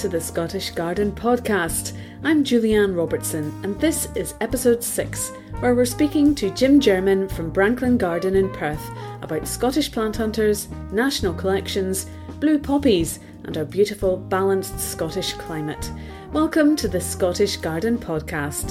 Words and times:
to 0.00 0.08
the 0.08 0.18
Scottish 0.18 0.70
Garden 0.70 1.12
podcast. 1.12 1.94
I'm 2.24 2.42
Julianne 2.42 2.96
Robertson, 2.96 3.52
and 3.62 3.78
this 3.78 4.08
is 4.16 4.32
episode 4.40 4.82
6, 4.82 5.30
where 5.58 5.74
we're 5.74 5.84
speaking 5.84 6.34
to 6.36 6.48
Jim 6.54 6.80
Jermyn 6.80 7.30
from 7.30 7.52
Branklyn 7.52 7.98
Garden 7.98 8.34
in 8.34 8.48
Perth 8.48 8.80
about 9.20 9.46
Scottish 9.46 9.92
plant 9.92 10.16
hunters, 10.16 10.68
national 10.90 11.34
collections, 11.34 12.06
blue 12.38 12.58
poppies, 12.58 13.18
and 13.44 13.58
our 13.58 13.66
beautiful, 13.66 14.16
balanced 14.16 14.80
Scottish 14.80 15.34
climate. 15.34 15.92
Welcome 16.32 16.76
to 16.76 16.88
the 16.88 17.00
Scottish 17.02 17.58
Garden 17.58 17.98
podcast. 17.98 18.70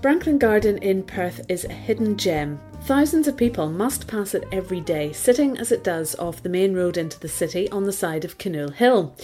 Branklyn 0.00 0.38
Garden 0.38 0.78
in 0.78 1.02
Perth 1.02 1.44
is 1.50 1.66
a 1.66 1.72
hidden 1.74 2.16
gem. 2.16 2.58
Thousands 2.84 3.28
of 3.28 3.36
people 3.36 3.70
must 3.70 4.08
pass 4.08 4.34
it 4.34 4.48
every 4.50 4.80
day, 4.80 5.12
sitting 5.12 5.56
as 5.56 5.70
it 5.70 5.84
does 5.84 6.16
off 6.16 6.42
the 6.42 6.48
main 6.48 6.74
road 6.74 6.96
into 6.96 7.18
the 7.18 7.28
city 7.28 7.70
on 7.70 7.84
the 7.84 7.92
side 7.92 8.24
of 8.24 8.38
Kinnoull 8.38 8.74
Hill. 8.74 9.14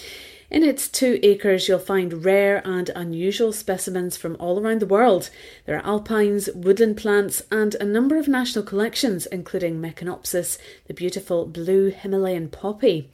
In 0.49 0.62
its 0.62 0.89
two 0.89 1.19
acres, 1.25 1.66
you'll 1.66 1.80
find 1.80 2.25
rare 2.25 2.63
and 2.65 2.89
unusual 2.95 3.52
specimens 3.52 4.16
from 4.16 4.37
all 4.39 4.61
around 4.61 4.80
the 4.80 4.87
world. 4.87 5.30
There 5.66 5.77
are 5.77 5.85
alpines, 5.85 6.49
woodland 6.55 6.99
plants, 6.99 7.43
and 7.51 7.75
a 7.75 7.85
number 7.85 8.16
of 8.16 8.29
national 8.29 8.65
collections, 8.65 9.27
including 9.27 9.83
Meconopsis, 9.83 10.57
the 10.87 10.95
beautiful 10.95 11.45
blue 11.45 11.91
Himalayan 11.91 12.49
poppy. 12.51 13.11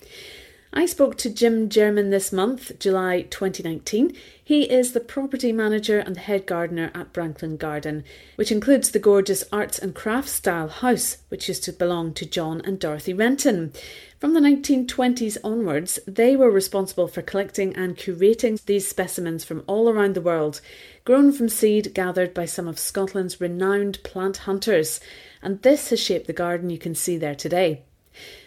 I 0.77 0.87
spoke 0.87 1.17
to 1.19 1.31
Jim 1.31 1.69
Jermyn 1.69 2.11
this 2.11 2.33
month, 2.33 2.81
July 2.81 3.23
2019. 3.31 4.13
He 4.43 4.65
is 4.65 4.91
the 4.91 4.99
property 4.99 5.53
manager 5.53 6.01
and 6.01 6.17
the 6.17 6.21
head 6.21 6.47
gardener 6.47 6.91
at 6.93 7.13
Branklyn 7.13 7.57
Garden, 7.57 8.03
which 8.35 8.51
includes 8.51 8.91
the 8.91 8.99
gorgeous 8.99 9.45
arts 9.53 9.79
and 9.79 9.95
crafts 9.95 10.33
style 10.33 10.67
house, 10.67 11.19
which 11.29 11.47
used 11.47 11.63
to 11.65 11.73
belong 11.73 12.13
to 12.15 12.27
John 12.27 12.61
and 12.63 12.81
Dorothy 12.81 13.15
Renton. 13.15 13.73
From 14.19 14.35
the 14.35 14.41
1920s 14.41 15.39
onwards, 15.45 16.01
they 16.09 16.35
were 16.35 16.51
responsible 16.51 17.07
for 17.07 17.23
collecting 17.23 17.77
and 17.77 17.97
curating 17.97 18.61
these 18.65 18.89
specimens 18.89 19.45
from 19.45 19.63
all 19.69 19.89
around 19.89 20.15
the 20.15 20.21
world, 20.21 20.61
grown 21.05 21.31
from 21.31 21.49
seed 21.49 21.95
gathered 21.95 22.35
by 22.35 22.47
some 22.47 22.67
of 22.67 22.81
Scotland's 22.81 23.41
renowned 23.41 24.03
plant 24.03 24.39
hunters. 24.39 24.99
And 25.41 25.63
this 25.63 25.91
has 25.91 26.01
shaped 26.01 26.27
the 26.27 26.33
garden 26.33 26.69
you 26.69 26.79
can 26.79 26.97
see 26.97 27.17
there 27.17 27.37
today. 27.37 27.85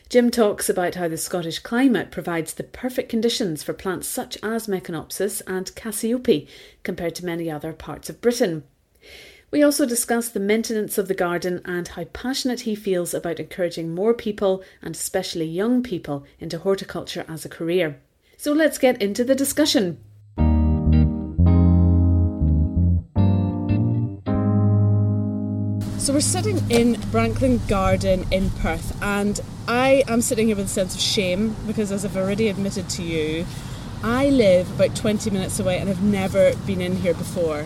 Jim 0.09 0.31
talks 0.31 0.69
about 0.69 0.95
how 0.95 1.09
the 1.09 1.17
Scottish 1.17 1.59
climate 1.59 2.11
provides 2.11 2.53
the 2.53 2.63
perfect 2.63 3.09
conditions 3.09 3.61
for 3.61 3.73
plants 3.73 4.07
such 4.07 4.37
as 4.41 4.67
Meconopsis 4.67 5.41
and 5.45 5.75
Cassiope 5.75 6.47
compared 6.83 7.13
to 7.15 7.25
many 7.25 7.51
other 7.51 7.73
parts 7.73 8.09
of 8.09 8.21
Britain. 8.21 8.63
We 9.51 9.63
also 9.63 9.85
discuss 9.85 10.29
the 10.29 10.39
maintenance 10.39 10.97
of 10.97 11.09
the 11.09 11.13
garden 11.13 11.61
and 11.65 11.89
how 11.89 12.05
passionate 12.05 12.61
he 12.61 12.75
feels 12.75 13.13
about 13.13 13.39
encouraging 13.39 13.93
more 13.93 14.13
people, 14.13 14.63
and 14.81 14.95
especially 14.95 15.45
young 15.45 15.83
people, 15.83 16.25
into 16.39 16.59
horticulture 16.59 17.25
as 17.27 17.43
a 17.43 17.49
career. 17.49 17.99
So 18.37 18.53
let's 18.53 18.77
get 18.77 19.01
into 19.01 19.25
the 19.25 19.35
discussion. 19.35 19.99
So 26.07 26.13
we're 26.13 26.21
sitting 26.21 26.71
in 26.71 26.95
Branklyn 27.11 27.67
Garden 27.67 28.25
in 28.31 28.49
Perth, 28.49 28.97
and 29.03 29.41
I 29.67 30.05
am 30.07 30.21
sitting 30.21 30.47
here 30.47 30.55
with 30.55 30.67
a 30.67 30.69
sense 30.69 30.95
of 30.95 31.01
shame 31.01 31.53
because, 31.67 31.91
as 31.91 32.05
I've 32.05 32.15
already 32.15 32.47
admitted 32.47 32.87
to 32.91 33.03
you, 33.03 33.45
I 34.01 34.29
live 34.29 34.73
about 34.73 34.95
20 34.95 35.29
minutes 35.31 35.59
away 35.59 35.79
and 35.79 35.89
have 35.89 36.01
never 36.01 36.55
been 36.65 36.79
in 36.79 36.95
here 36.95 37.13
before. 37.13 37.65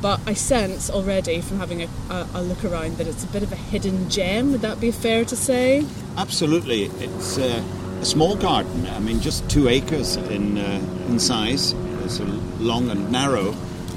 But 0.00 0.20
I 0.24 0.34
sense 0.34 0.88
already 0.88 1.40
from 1.40 1.58
having 1.58 1.82
a, 1.82 1.88
a, 2.10 2.28
a 2.34 2.42
look 2.42 2.64
around 2.64 2.98
that 2.98 3.08
it's 3.08 3.24
a 3.24 3.26
bit 3.26 3.42
of 3.42 3.50
a 3.50 3.56
hidden 3.56 4.08
gem. 4.08 4.52
Would 4.52 4.60
that 4.60 4.80
be 4.80 4.92
fair 4.92 5.24
to 5.24 5.34
say? 5.34 5.84
Absolutely. 6.16 6.84
It's 6.84 7.38
uh, 7.38 7.60
a 8.00 8.04
small 8.04 8.36
garden. 8.36 8.86
I 8.86 9.00
mean, 9.00 9.20
just 9.20 9.50
two 9.50 9.66
acres 9.66 10.14
in, 10.14 10.58
uh, 10.58 10.80
in 11.08 11.18
size. 11.18 11.72
It's 12.04 12.20
long 12.60 12.88
and 12.88 13.10
narrow 13.10 13.52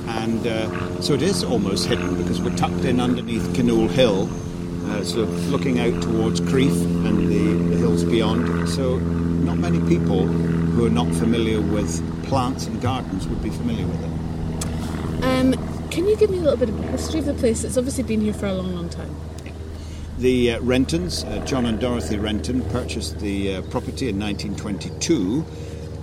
and 0.08 0.46
uh, 0.46 1.02
so 1.02 1.14
it 1.14 1.22
is 1.22 1.44
almost 1.44 1.88
hidden 1.88 2.16
because 2.18 2.41
we're 2.41 2.56
tucked 2.56 2.86
in 2.86 3.00
underneath 3.00 3.44
Kinnoull 3.53 3.90
Hill, 3.90 4.30
uh, 4.91 5.03
sort 5.03 5.28
of 5.28 5.50
looking 5.50 5.80
out 5.80 6.02
towards 6.02 6.41
Crieff 6.41 6.75
and 7.06 7.30
the, 7.30 7.53
the, 7.69 7.78
hills 7.78 8.03
beyond. 8.03 8.68
So 8.69 9.00
not 9.00 9.58
many 9.58 9.80
people 9.88 10.25
who 10.25 10.86
are 10.86 10.90
not 10.90 11.08
familiar 11.16 11.62
with 11.62 12.02
plants 12.25 12.68
and 12.68 12.81
gardens 12.81 13.28
would 13.28 13.41
be 13.41 13.50
familiar 13.50 13.86
with 13.88 14.03
it. 14.03 15.24
Um, 15.24 15.90
can 15.90 16.08
you 16.08 16.18
give 16.18 16.30
me 16.30 16.40
a 16.40 16.41
little 16.41 16.58
bit 16.58 16.70
of 16.70 16.80
history 16.90 17.20
of 17.20 17.25
the 17.25 17.34
place? 17.34 17.64
It's 17.64 17.78
obviously 17.78 18.03
been 18.03 18.22
here 18.22 18.34
for 18.34 18.47
a 18.47 18.53
long, 18.53 18.75
long 18.75 18.90
time. 18.90 19.16
The 20.18 20.52
uh, 20.52 20.59
Rentons, 20.59 21.25
uh, 21.25 21.46
John 21.46 21.66
and 21.66 21.80
Dorothy 21.80 22.18
Renton, 22.18 22.62
purchased 22.70 23.20
the 23.20 23.56
uh, 23.56 23.62
property 23.64 24.09
in 24.09 24.20
1922 24.20 25.46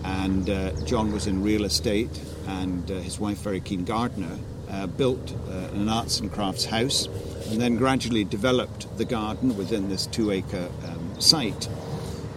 and 0.05 0.49
uh, 0.49 0.73
John 0.85 1.13
was 1.13 1.27
in 1.27 1.43
real 1.43 1.65
estate, 1.65 2.11
and 2.47 2.91
uh, 2.91 2.95
his 2.95 3.19
wife, 3.19 3.39
very 3.39 3.61
keen 3.61 3.85
gardener, 3.85 4.39
uh, 4.71 4.87
built 4.87 5.35
uh, 5.49 5.69
an 5.75 5.89
arts 5.89 6.21
and 6.21 6.33
crafts 6.33 6.65
house, 6.65 7.07
and 7.51 7.61
then 7.61 7.77
gradually 7.77 8.25
developed 8.25 8.87
the 8.99 9.05
garden 9.05 9.57
within 9.57 9.89
this 9.89 10.07
two-acre 10.07 10.69
um, 10.85 11.21
site 11.21 11.69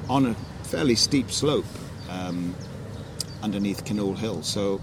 on 0.09 0.25
a 0.25 0.33
fairly 0.63 0.95
steep 0.95 1.31
slope 1.31 1.65
um, 2.09 2.55
underneath 3.41 3.85
Kinnoull 3.85 4.17
Hill. 4.17 4.43
So. 4.43 4.81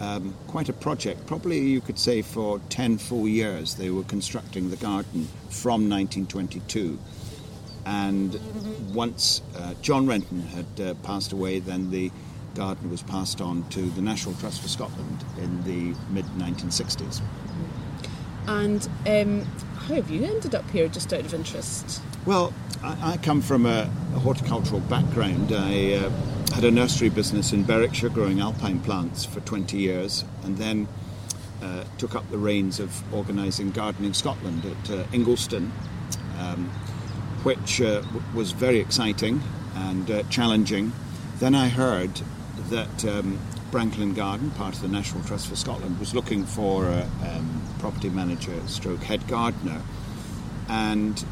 Um, 0.00 0.34
quite 0.46 0.68
a 0.68 0.72
project. 0.72 1.26
Probably 1.26 1.58
you 1.58 1.80
could 1.80 1.98
say 1.98 2.22
for 2.22 2.58
10 2.70 2.98
full 2.98 3.28
years 3.28 3.74
they 3.74 3.90
were 3.90 4.02
constructing 4.04 4.70
the 4.70 4.76
garden 4.76 5.28
from 5.50 5.88
1922 5.90 6.98
and 7.86 8.38
once 8.94 9.42
uh, 9.56 9.74
John 9.82 10.06
Renton 10.06 10.40
had 10.42 10.80
uh, 10.80 10.94
passed 11.02 11.32
away, 11.32 11.58
then 11.58 11.90
the 11.90 12.10
garden 12.54 12.90
was 12.90 13.02
passed 13.02 13.40
on 13.40 13.68
to 13.70 13.82
the 13.82 14.02
National 14.02 14.34
Trust 14.36 14.62
for 14.62 14.68
Scotland 14.68 15.24
in 15.38 15.62
the 15.64 15.98
mid 16.10 16.24
1960s. 16.36 17.20
And 18.46 18.88
um, 19.06 19.42
how 19.76 19.94
have 19.94 20.10
you 20.10 20.24
ended 20.24 20.54
up 20.54 20.68
here, 20.70 20.88
just 20.88 21.12
out 21.12 21.20
of 21.20 21.32
interest? 21.32 22.02
Well, 22.26 22.52
I, 22.82 23.12
I 23.12 23.16
come 23.16 23.40
from 23.40 23.66
a, 23.66 23.90
a, 24.14 24.18
horticultural 24.18 24.80
background. 24.80 25.52
I 25.52 25.94
uh, 25.94 26.10
had 26.54 26.64
a 26.64 26.70
nursery 26.70 27.08
business 27.08 27.52
in 27.52 27.64
Berwickshire 27.64 28.10
growing 28.10 28.40
alpine 28.40 28.80
plants 28.80 29.24
for 29.24 29.40
20 29.40 29.76
years, 29.78 30.24
and 30.42 30.58
then 30.58 30.86
uh, 31.62 31.84
took 31.96 32.14
up 32.14 32.30
the 32.30 32.38
reins 32.38 32.80
of 32.80 33.14
organising 33.14 33.70
Gardening 33.70 34.12
Scotland 34.12 34.64
at 34.64 34.90
uh, 34.90 35.04
Ingliston. 35.04 35.70
Um, 36.38 36.70
which 37.44 37.82
uh, 37.82 38.02
was 38.34 38.52
very 38.52 38.80
exciting 38.80 39.40
and 39.74 40.10
uh, 40.10 40.22
challenging. 40.24 40.92
Then 41.38 41.54
I 41.54 41.68
heard 41.68 42.22
that 42.70 43.04
um, 43.04 43.38
Branklyn 43.70 44.14
Garden, 44.14 44.50
part 44.52 44.74
of 44.74 44.82
the 44.82 44.88
National 44.88 45.22
Trust 45.24 45.48
for 45.48 45.56
Scotland, 45.56 45.98
was 45.98 46.14
looking 46.14 46.44
for 46.44 46.86
a 46.86 47.08
um, 47.26 47.62
property 47.78 48.08
manager 48.08 48.54
stroke 48.66 49.02
head 49.02 49.26
gardener. 49.28 49.82
And 50.68 51.24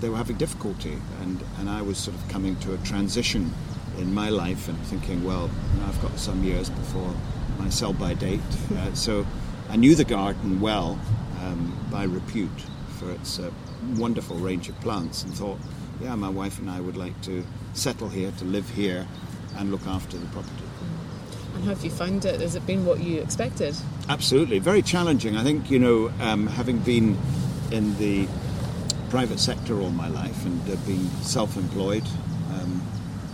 they 0.00 0.08
were 0.08 0.16
having 0.16 0.36
difficulty. 0.36 0.98
And, 1.20 1.42
and 1.58 1.68
I 1.68 1.82
was 1.82 1.98
sort 1.98 2.16
of 2.16 2.28
coming 2.28 2.56
to 2.56 2.74
a 2.74 2.78
transition 2.78 3.52
in 3.98 4.12
my 4.12 4.28
life 4.28 4.68
and 4.68 4.78
thinking, 4.86 5.24
well, 5.24 5.48
you 5.74 5.80
know, 5.80 5.86
I've 5.86 6.02
got 6.02 6.18
some 6.18 6.42
years 6.42 6.68
before 6.70 7.14
my 7.58 7.68
sell 7.68 7.92
by 7.92 8.14
date. 8.14 8.40
Uh, 8.74 8.92
so 8.92 9.24
I 9.70 9.76
knew 9.76 9.94
the 9.94 10.04
garden 10.04 10.60
well 10.60 10.98
um, 11.42 11.88
by 11.90 12.04
repute 12.04 12.60
for 12.98 13.10
its 13.12 13.38
uh, 13.38 13.50
wonderful 13.96 14.36
range 14.36 14.68
of 14.68 14.78
plants 14.80 15.22
and 15.22 15.32
thought, 15.32 15.58
yeah, 16.00 16.14
my 16.16 16.28
wife 16.28 16.58
and 16.58 16.68
I 16.68 16.80
would 16.80 16.96
like 16.96 17.18
to 17.22 17.44
settle 17.72 18.08
here, 18.08 18.32
to 18.38 18.44
live 18.44 18.68
here, 18.70 19.06
and 19.56 19.70
look 19.70 19.86
after 19.86 20.16
the 20.16 20.26
property. 20.26 20.64
And 21.54 21.64
have 21.64 21.84
you 21.84 21.90
found 21.90 22.24
it? 22.24 22.40
Has 22.40 22.56
it 22.56 22.66
been 22.66 22.84
what 22.84 23.00
you 23.00 23.20
expected? 23.20 23.76
Absolutely, 24.08 24.58
very 24.58 24.82
challenging. 24.82 25.36
I 25.36 25.44
think, 25.44 25.70
you 25.70 25.78
know, 25.78 26.12
um, 26.20 26.46
having 26.46 26.78
been 26.78 27.16
in 27.70 27.96
the 27.98 28.26
private 29.08 29.38
sector 29.38 29.80
all 29.80 29.90
my 29.90 30.08
life 30.08 30.44
and 30.44 30.60
uh, 30.68 30.76
being 30.86 31.08
self 31.22 31.56
employed, 31.56 32.04
um, 32.50 32.82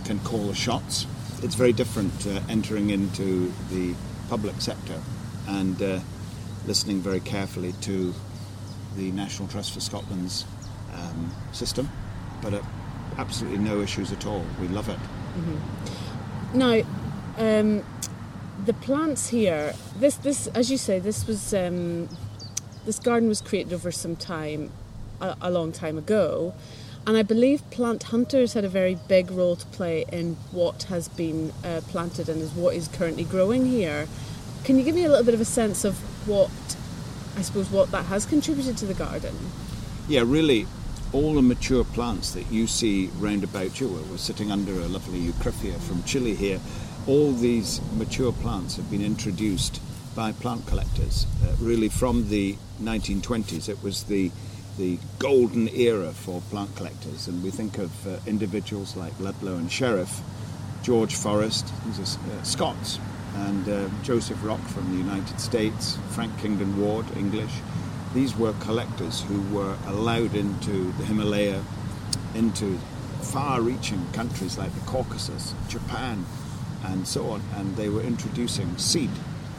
can 0.05 0.19
call 0.19 0.47
the 0.47 0.55
shots. 0.55 1.07
It's 1.41 1.55
very 1.55 1.73
different 1.73 2.27
uh, 2.27 2.39
entering 2.49 2.91
into 2.91 3.51
the 3.69 3.95
public 4.29 4.61
sector 4.61 5.01
and 5.47 5.81
uh, 5.81 5.99
listening 6.67 7.01
very 7.01 7.19
carefully 7.19 7.73
to 7.81 8.13
the 8.95 9.11
National 9.11 9.47
Trust 9.47 9.73
for 9.73 9.79
Scotland's 9.79 10.45
um, 10.93 11.31
system, 11.51 11.89
but 12.41 12.53
uh, 12.53 12.61
absolutely 13.17 13.59
no 13.59 13.81
issues 13.81 14.11
at 14.11 14.25
all. 14.25 14.45
We 14.59 14.67
love 14.67 14.89
it. 14.89 14.99
Mm-hmm. 14.99 16.00
Now, 16.53 16.81
um, 17.37 17.83
the 18.65 18.73
plants 18.73 19.29
here, 19.29 19.73
this, 19.97 20.15
this, 20.15 20.47
as 20.47 20.69
you 20.69 20.77
say, 20.77 20.99
this 20.99 21.25
was 21.27 21.53
um, 21.53 22.09
this 22.85 22.99
garden 22.99 23.29
was 23.29 23.41
created 23.41 23.73
over 23.73 23.91
some 23.91 24.15
time, 24.15 24.71
a, 25.19 25.35
a 25.41 25.51
long 25.51 25.71
time 25.71 25.97
ago, 25.97 26.53
and 27.07 27.15
I 27.17 27.23
believe 27.23 27.67
plant 27.71 28.03
hunters 28.03 28.53
had 28.53 28.65
a 28.65 28.69
very 28.69 28.97
big 29.07 29.31
role 29.31 29.55
to 29.55 29.65
play 29.67 30.05
in 30.11 30.35
what 30.51 30.83
has 30.83 31.07
been 31.07 31.53
uh, 31.63 31.81
planted 31.87 32.29
and 32.29 32.41
is 32.41 32.51
what 32.51 32.75
is 32.75 32.87
currently 32.87 33.23
growing 33.23 33.65
here. 33.65 34.07
Can 34.63 34.77
you 34.77 34.83
give 34.83 34.95
me 34.95 35.05
a 35.05 35.09
little 35.09 35.25
bit 35.25 35.33
of 35.33 35.41
a 35.41 35.45
sense 35.45 35.83
of 35.83 35.97
what 36.27 36.51
I 37.35 37.41
suppose 37.41 37.69
what 37.69 37.91
that 37.91 38.05
has 38.05 38.25
contributed 38.25 38.77
to 38.77 38.85
the 38.85 38.93
garden. 38.93 39.35
Yeah, 40.07 40.23
really, 40.25 40.67
all 41.13 41.33
the 41.33 41.41
mature 41.41 41.83
plants 41.83 42.31
that 42.31 42.49
you 42.51 42.67
see 42.67 43.07
round 43.19 43.43
about 43.43 43.79
you, 43.79 43.87
we're 44.09 44.17
sitting 44.17 44.51
under 44.51 44.71
a 44.73 44.87
lovely 44.87 45.19
Eucryphia 45.19 45.77
from 45.79 46.03
Chile 46.03 46.35
here, 46.35 46.59
all 47.07 47.33
these 47.33 47.81
mature 47.95 48.31
plants 48.31 48.75
have 48.77 48.89
been 48.89 49.03
introduced 49.03 49.81
by 50.15 50.31
plant 50.31 50.65
collectors. 50.67 51.25
Uh, 51.43 51.55
really, 51.59 51.89
from 51.89 52.29
the 52.29 52.55
1920s, 52.81 53.69
it 53.69 53.81
was 53.83 54.03
the 54.03 54.31
the 54.77 54.97
golden 55.19 55.67
era 55.75 56.11
for 56.13 56.41
plant 56.49 56.73
collectors, 56.77 57.27
and 57.27 57.43
we 57.43 57.51
think 57.51 57.77
of 57.77 58.07
uh, 58.07 58.17
individuals 58.25 58.95
like 58.95 59.11
Ludlow 59.19 59.57
and 59.57 59.69
Sherriff, 59.69 60.21
George 60.81 61.13
Forrest, 61.13 61.71
these 61.85 61.99
are 61.99 62.19
uh, 62.19 62.43
Scots, 62.43 62.97
and 63.35 63.67
uh, 63.67 63.89
Joseph 64.01 64.41
Rock 64.43 64.61
from 64.67 64.89
the 64.91 64.97
United 64.97 65.39
States, 65.41 65.97
Frank 66.11 66.37
Kingdon 66.39 66.79
Ward, 66.81 67.05
English. 67.17 67.51
These 68.13 68.35
were 68.37 68.53
collectors 68.59 69.21
who 69.21 69.41
were 69.55 69.77
allowed 69.87 70.35
into 70.35 70.91
the 70.93 71.05
Himalaya, 71.05 71.63
into 72.35 72.77
far-reaching 73.21 74.11
countries 74.11 74.57
like 74.57 74.73
the 74.73 74.81
Caucasus, 74.81 75.53
Japan, 75.69 76.25
and 76.83 77.07
so 77.07 77.29
on, 77.29 77.41
and 77.55 77.75
they 77.77 77.87
were 77.87 78.01
introducing 78.01 78.77
seed, 78.77 79.11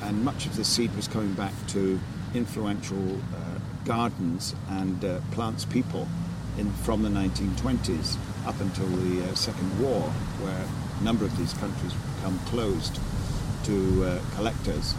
and 0.03 0.25
much 0.25 0.47
of 0.47 0.57
the 0.57 0.65
seed 0.65 0.95
was 0.97 1.09
coming 1.09 1.33
back 1.33 1.53
to 1.69 1.99
influential 2.35 3.17
uh, 3.35 3.59
gardens 3.85 4.55
and 4.69 5.05
uh, 5.05 5.21
plants 5.31 5.65
people 5.65 6.07
in, 6.59 6.71
from 6.85 7.03
the 7.03 7.09
1920s 7.09 8.17
up 8.47 8.61
until 8.61 8.87
the 8.87 9.25
uh, 9.25 9.35
Second 9.35 9.81
War, 9.81 10.03
where 10.43 10.67
a 11.01 11.05
number 11.05 11.25
of 11.25 11.37
these 11.39 11.55
countries 11.55 11.93
become 12.17 12.39
closed 12.47 12.99
to 13.65 14.05
uh, 14.05 14.21
collectors. 14.35 14.95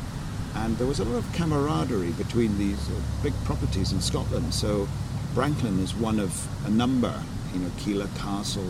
And 0.56 0.78
there 0.78 0.88
was 0.88 1.00
a 1.00 1.06
lot 1.06 1.18
of 1.18 1.34
camaraderie 1.34 2.12
between 2.12 2.58
these 2.58 2.90
uh, 2.90 2.94
big 3.22 3.34
properties 3.44 3.92
in 3.92 4.02
Scotland. 4.02 4.54
So 4.54 4.88
Branklyn 5.34 5.82
is 5.82 5.96
one 5.96 6.20
of 6.20 6.48
a 6.66 6.70
number, 6.70 7.14
you 7.54 7.60
know, 7.60 7.70
Keillour 7.78 8.16
Castle, 8.18 8.64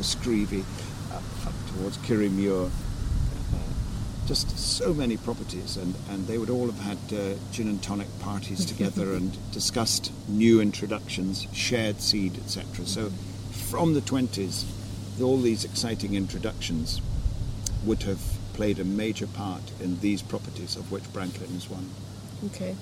Screevy, 0.00 0.64
up, 1.12 1.22
up 1.46 1.54
towards 1.74 1.98
Kirriemuir, 1.98 2.70
just 4.30 4.56
so 4.56 4.94
many 4.94 5.16
properties, 5.16 5.76
and, 5.76 5.92
and 6.08 6.24
they 6.28 6.38
would 6.38 6.50
all 6.50 6.66
have 6.66 6.78
had 6.78 6.98
uh, 7.12 7.34
gin 7.50 7.66
and 7.66 7.82
tonic 7.82 8.06
parties 8.20 8.64
together 8.64 9.14
and 9.16 9.36
discussed 9.50 10.12
new 10.28 10.60
introductions, 10.60 11.48
shared 11.52 12.00
seed, 12.00 12.36
etc. 12.36 12.86
So 12.86 13.10
from 13.50 13.94
the 13.94 14.00
20s, 14.00 14.64
all 15.20 15.40
these 15.40 15.64
exciting 15.64 16.14
introductions 16.14 17.00
would 17.84 18.04
have 18.04 18.22
played 18.52 18.78
a 18.78 18.84
major 18.84 19.26
part 19.26 19.62
in 19.80 20.00
these 20.00 20.22
properties, 20.22 20.76
of 20.76 20.90
which 20.92 21.04
Branklyn 21.12 21.56
is 21.56 21.68
one. 21.68 21.88
Okay. 22.46 22.74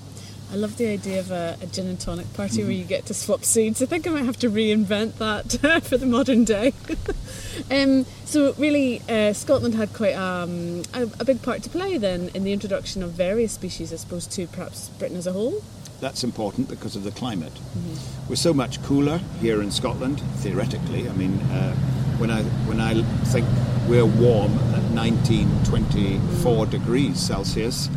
I 0.51 0.55
love 0.55 0.77
the 0.77 0.87
idea 0.87 1.19
of 1.19 1.29
a, 1.29 1.57
a 1.61 1.67
gin 1.67 1.85
and 1.85 1.99
tonic 1.99 2.33
party 2.33 2.57
mm-hmm. 2.57 2.63
where 2.63 2.71
you 2.71 2.83
get 2.83 3.05
to 3.05 3.13
swap 3.13 3.43
seeds. 3.43 3.83
I 3.83 3.85
think 3.85 4.07
I 4.07 4.09
might 4.09 4.25
have 4.25 4.39
to 4.39 4.49
reinvent 4.49 5.17
that 5.19 5.83
for 5.83 5.97
the 5.97 6.07
modern 6.07 6.43
day. 6.43 6.73
um, 7.71 8.05
so, 8.25 8.53
really, 8.57 9.01
uh, 9.07 9.33
Scotland 9.33 9.75
had 9.75 9.93
quite 9.93 10.13
um, 10.15 10.81
a, 10.95 11.03
a, 11.19 11.25
big 11.25 11.43
part 11.43 11.61
to 11.63 11.69
play 11.69 11.99
then 11.99 12.31
in 12.33 12.45
the 12.45 12.51
introduction 12.51 13.03
of 13.03 13.11
various 13.11 13.51
species, 13.51 13.93
I 13.93 13.97
suppose, 13.97 14.25
to 14.27 14.47
perhaps 14.47 14.89
Britain 14.97 15.17
as 15.17 15.27
a 15.27 15.33
whole. 15.33 15.61
That's 15.99 16.23
important 16.23 16.67
because 16.67 16.95
of 16.95 17.03
the 17.03 17.11
climate. 17.11 17.53
Mm-hmm. 17.53 18.29
We're 18.29 18.35
so 18.35 18.53
much 18.53 18.81
cooler 18.81 19.19
here 19.41 19.61
in 19.61 19.69
Scotland, 19.69 20.19
theoretically. 20.37 21.07
I 21.07 21.13
mean, 21.13 21.33
uh, 21.51 21.75
when 22.17 22.31
I 22.31 22.41
when 22.65 22.79
I 22.79 23.01
think 23.25 23.45
we're 23.87 24.05
warm 24.05 24.57
19, 24.99 25.63
24 25.63 26.65
mm. 26.65 26.69
degrees 26.69 27.17
Celsius 27.17 27.87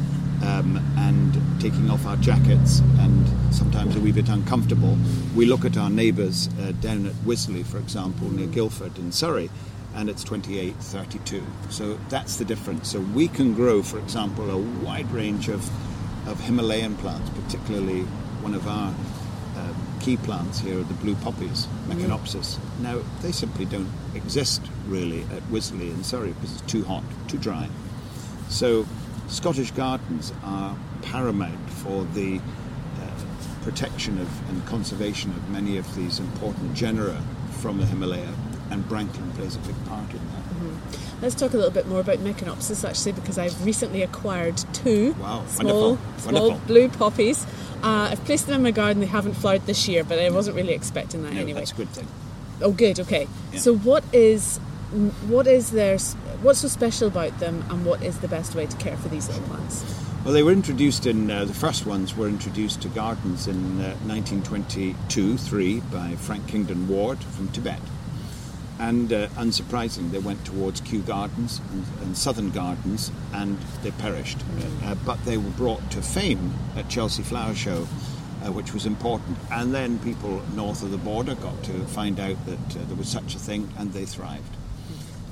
um, 0.45 0.77
and 0.97 1.37
taking 1.61 1.91
off 1.91 2.07
our 2.07 2.15
jackets 2.19 2.79
and 3.01 3.29
sometimes 3.53 3.97
a 3.97 4.01
wee 4.01 4.13
bit 4.13 4.29
uncomfortable. 4.29 4.97
We 5.35 5.47
look 5.47 5.65
at 5.65 5.77
our 5.77 5.91
neighbours 5.91 6.49
uh, 6.61 6.71
down 6.81 7.07
at 7.07 7.13
Wisley, 7.25 7.67
for 7.67 7.79
example, 7.79 8.31
near 8.31 8.47
Guildford 8.47 8.97
in 8.99 9.11
Surrey, 9.11 9.51
and 9.97 10.09
it's 10.09 10.23
28, 10.23 10.77
32. 10.77 11.45
So 11.71 11.99
that's 12.09 12.37
the 12.37 12.45
difference. 12.45 12.93
So 12.93 13.01
we 13.01 13.27
can 13.27 13.53
grow, 13.53 13.83
for 13.83 13.99
example, 13.99 14.49
a 14.49 14.59
wide 14.85 15.11
range 15.11 15.49
of, 15.49 15.69
of 16.29 16.39
Himalayan 16.39 16.97
plants, 16.99 17.29
particularly 17.31 18.03
one 18.43 18.55
of 18.55 18.69
our 18.69 18.95
key 20.03 20.17
plants 20.17 20.59
here 20.59 20.81
are 20.81 20.83
the 20.83 20.95
blue 20.95 21.15
poppies, 21.17 21.69
Meconopsis. 21.87 22.57
Mm. 22.57 22.81
Now, 22.81 23.01
they 23.23 23.31
simply 23.31 23.65
don't 23.65 23.91
exist 24.15 24.61
really 24.87 25.23
at 25.25 25.43
Wisley 25.45 25.91
in 25.91 26.03
Surrey 26.03 26.33
because 26.33 26.61
it's 26.61 26.73
too 26.73 26.85
hot, 26.85 27.05
too 27.29 27.39
dry. 27.39 27.69
So 28.49 28.85
Scottish 29.29 29.71
gardens 29.71 30.33
are 30.43 30.77
paramount 31.03 31.71
for 31.71 32.05
the 32.15 32.39
uh, 32.39 33.11
protection 33.63 34.21
of 34.21 34.49
and 34.51 34.67
conservation 34.67 35.31
of 35.31 35.49
many 35.51 35.79
of 35.79 35.95
these 35.95 36.19
important 36.19 36.75
genera 36.75 37.23
from 37.61 37.79
the 37.79 37.87
Himalaya, 37.87 38.35
and 38.71 38.85
Branklyn 38.89 39.33
plays 39.35 39.55
a 39.55 39.61
big 39.61 39.77
part 39.87 40.11
in 40.11 40.19
that. 40.19 40.43
Mm-hmm. 40.43 41.02
Let's 41.23 41.37
talk 41.37 41.55
a 41.55 41.57
little 41.57 41.71
bit 41.71 41.87
more 41.87 42.01
about 42.01 42.19
Meconopsis 42.19 42.87
actually, 42.87 43.13
because 43.13 43.39
I've 43.39 43.65
recently 43.65 44.03
acquired 44.03 44.57
two 44.73 45.13
wow, 45.13 45.47
small, 45.47 45.91
wonderful, 45.93 46.21
small 46.21 46.43
wonderful. 46.51 46.67
blue 46.67 46.89
poppies. 46.89 47.47
Uh, 47.77 48.09
I've 48.11 48.25
placed 48.25 48.49
them 48.49 48.57
in 48.57 48.63
my 48.63 48.73
garden. 48.73 49.01
They 49.01 49.07
haven't 49.07 49.35
flowered 49.35 49.65
this 49.67 49.87
year, 49.87 50.03
but 50.03 50.19
I 50.19 50.31
wasn't 50.31 50.57
really 50.57 50.73
expecting 50.73 51.23
that 51.23 51.33
no, 51.33 51.41
anyway. 51.41 51.61
That's 51.61 51.71
a 51.73 51.77
good 51.77 51.91
thing. 51.91 52.09
Oh, 52.61 52.73
good. 52.73 52.99
Okay. 52.99 53.29
Yeah. 53.53 53.61
So, 53.61 53.77
what 53.77 54.05
is 54.13 54.59
what 55.29 55.47
is 55.47 55.71
their 55.71 55.97
what's 56.43 56.61
so 56.61 56.69
special 56.69 57.07
about 57.07 57.39
them, 57.39 57.65
and 57.71 57.87
what 57.87 58.03
is 58.03 58.19
the 58.19 58.29
best 58.29 58.57
way 58.57 58.67
to 58.67 58.77
care 58.79 58.97
for 58.97 59.09
these 59.09 59.29
little 59.29 59.45
plants? 59.45 59.85
Well, 60.25 60.35
they 60.35 60.43
were 60.43 60.53
introduced 60.53 61.07
in 61.07 61.31
uh, 61.31 61.45
the 61.45 61.55
first 61.55 61.87
ones 61.87 62.17
were 62.17 62.29
introduced 62.29 62.83
to 62.83 62.89
gardens 62.89 63.49
in 63.49 63.81
uh, 63.81 63.97
1922-3 64.07 65.91
by 65.91 66.15
Frank 66.15 66.47
Kingdon 66.47 66.87
Ward 66.87 67.19
from 67.19 67.49
Tibet, 67.49 67.81
and 68.83 69.13
uh, 69.13 69.29
unsurprisingly, 69.37 70.11
they 70.11 70.19
went 70.19 70.45
towards 70.45 70.81
Kew 70.81 71.03
Gardens 71.03 71.61
and, 71.71 71.85
and 72.03 72.19
Southern 72.19 72.51
Gardens, 72.51 73.13
and 73.33 73.57
they 73.85 73.93
perished. 73.93 74.39
Uh, 74.83 74.97
but 75.07 75.25
they 75.25 75.37
were 75.37 75.51
brought 75.51 75.89
to 75.93 76.03
fame 76.03 76.53
at 76.75 76.89
Chelsea 76.89 77.23
Flower 77.23 77.55
Show. 77.55 77.87
Uh, 78.45 78.51
which 78.51 78.75
was 78.75 78.87
important. 78.87 79.39
And 79.53 79.73
then 79.73 80.01
people 80.01 80.43
north 80.57 80.83
of 80.83 80.91
the 80.91 80.99
border 80.99 81.37
got 81.37 81.63
to 81.63 81.73
find 81.85 82.19
out 82.19 82.45
that 82.45 82.77
uh, 82.77 82.85
there 82.87 82.97
was 82.97 83.07
such 83.07 83.37
a 83.37 83.39
thing 83.39 83.73
and 83.79 83.93
they 83.93 84.05
thrived. 84.05 84.57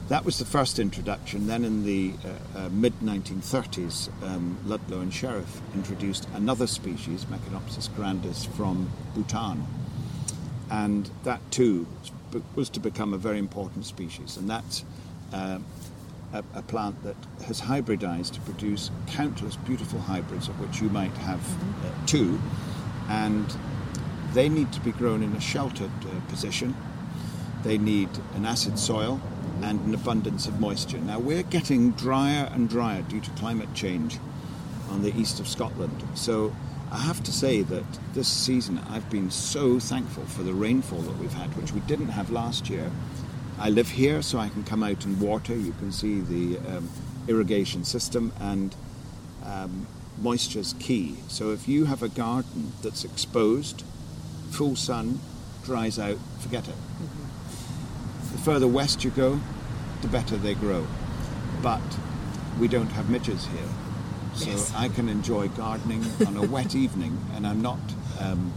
That 0.06 0.24
was 0.24 0.38
the 0.38 0.44
first 0.44 0.78
introduction. 0.78 1.48
Then 1.48 1.64
in 1.64 1.84
the 1.84 2.12
uh, 2.54 2.58
uh, 2.58 2.68
mid 2.68 3.00
1930s, 3.00 4.10
um, 4.22 4.58
Ludlow 4.64 5.00
and 5.00 5.12
Sherriff 5.12 5.60
introduced 5.74 6.28
another 6.34 6.68
species, 6.68 7.24
Meconopsis 7.24 7.92
grandis, 7.96 8.44
from 8.44 8.92
Bhutan. 9.16 9.66
And 10.70 11.10
that 11.24 11.40
too 11.50 11.88
was 12.54 12.68
to 12.70 12.80
become 12.80 13.14
a 13.14 13.18
very 13.18 13.38
important 13.38 13.84
species. 13.84 14.36
And 14.36 14.48
that's 14.48 14.84
uh, 15.32 15.58
a, 16.32 16.44
a, 16.54 16.62
plant 16.62 17.02
that 17.02 17.16
has 17.46 17.60
hybridized 17.60 18.32
to 18.34 18.40
produce 18.40 18.90
countless 19.06 19.56
beautiful 19.56 20.00
hybrids, 20.00 20.48
of 20.48 20.58
which 20.60 20.80
you 20.80 20.88
might 20.90 21.12
have 21.12 21.40
mm-hmm. 21.40 22.04
two. 22.06 22.40
And 23.08 23.46
they 24.32 24.48
need 24.48 24.72
to 24.72 24.80
be 24.80 24.92
grown 24.92 25.22
in 25.22 25.32
a 25.34 25.40
sheltered 25.40 25.90
uh, 26.04 26.20
position. 26.28 26.76
They 27.62 27.78
need 27.78 28.08
an 28.34 28.46
acid 28.46 28.78
soil 28.78 29.20
and 29.62 29.80
an 29.86 29.94
abundance 29.94 30.46
of 30.46 30.60
moisture. 30.60 30.98
Now 30.98 31.18
we're 31.18 31.42
getting 31.42 31.90
drier 31.92 32.48
and 32.52 32.68
drier 32.68 33.02
due 33.02 33.20
to 33.20 33.30
climate 33.32 33.74
change 33.74 34.18
on 34.88 35.02
the 35.02 35.14
east 35.18 35.40
of 35.40 35.48
Scotland. 35.48 36.02
So 36.14 36.54
I 36.92 36.98
have 36.98 37.22
to 37.22 37.32
say 37.32 37.62
that 37.62 37.84
this 38.14 38.28
season 38.28 38.80
I've 38.90 39.08
been 39.10 39.30
so 39.30 39.78
thankful 39.78 40.24
for 40.24 40.42
the 40.42 40.52
rainfall 40.52 41.00
that 41.00 41.16
we've 41.18 41.32
had, 41.32 41.56
which 41.56 41.72
we 41.72 41.80
didn't 41.80 42.08
have 42.08 42.30
last 42.30 42.68
year. 42.68 42.90
I 43.58 43.70
live 43.70 43.90
here, 43.90 44.22
so 44.22 44.38
I 44.38 44.48
can 44.48 44.64
come 44.64 44.82
out 44.82 45.04
and 45.04 45.20
water. 45.20 45.54
You 45.54 45.72
can 45.72 45.92
see 45.92 46.20
the 46.20 46.58
um, 46.58 46.90
irrigation 47.28 47.84
system, 47.84 48.32
and 48.40 48.74
um, 49.44 49.86
moisture's 50.18 50.74
key. 50.80 51.16
So 51.28 51.52
if 51.52 51.68
you 51.68 51.84
have 51.84 52.02
a 52.02 52.08
garden 52.08 52.72
that's 52.82 53.04
exposed, 53.04 53.84
full 54.50 54.76
sun, 54.76 55.20
dries 55.64 55.98
out, 55.98 56.18
forget 56.40 56.66
it. 56.68 56.74
Mm-hmm 56.74 57.20
further 58.40 58.66
west 58.66 59.04
you 59.04 59.10
go, 59.10 59.38
the 60.00 60.08
better 60.08 60.36
they 60.36 60.54
grow. 60.54 60.86
But 61.62 61.82
we 62.58 62.68
don't 62.68 62.88
have 62.88 63.10
midges 63.10 63.46
here. 63.46 63.68
So 64.34 64.50
yes. 64.50 64.72
I 64.74 64.88
can 64.88 65.08
enjoy 65.08 65.48
gardening 65.48 66.04
on 66.26 66.36
a 66.36 66.46
wet 66.46 66.74
evening 66.74 67.18
and 67.34 67.46
I'm 67.46 67.60
not 67.60 67.78
um, 68.20 68.52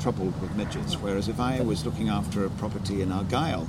troubled 0.00 0.40
with 0.40 0.54
midges. 0.56 0.96
Whereas 0.96 1.28
if 1.28 1.40
I 1.40 1.60
was 1.60 1.84
looking 1.84 2.08
after 2.08 2.44
a 2.44 2.50
property 2.50 3.02
in 3.02 3.10
Argyll, 3.10 3.68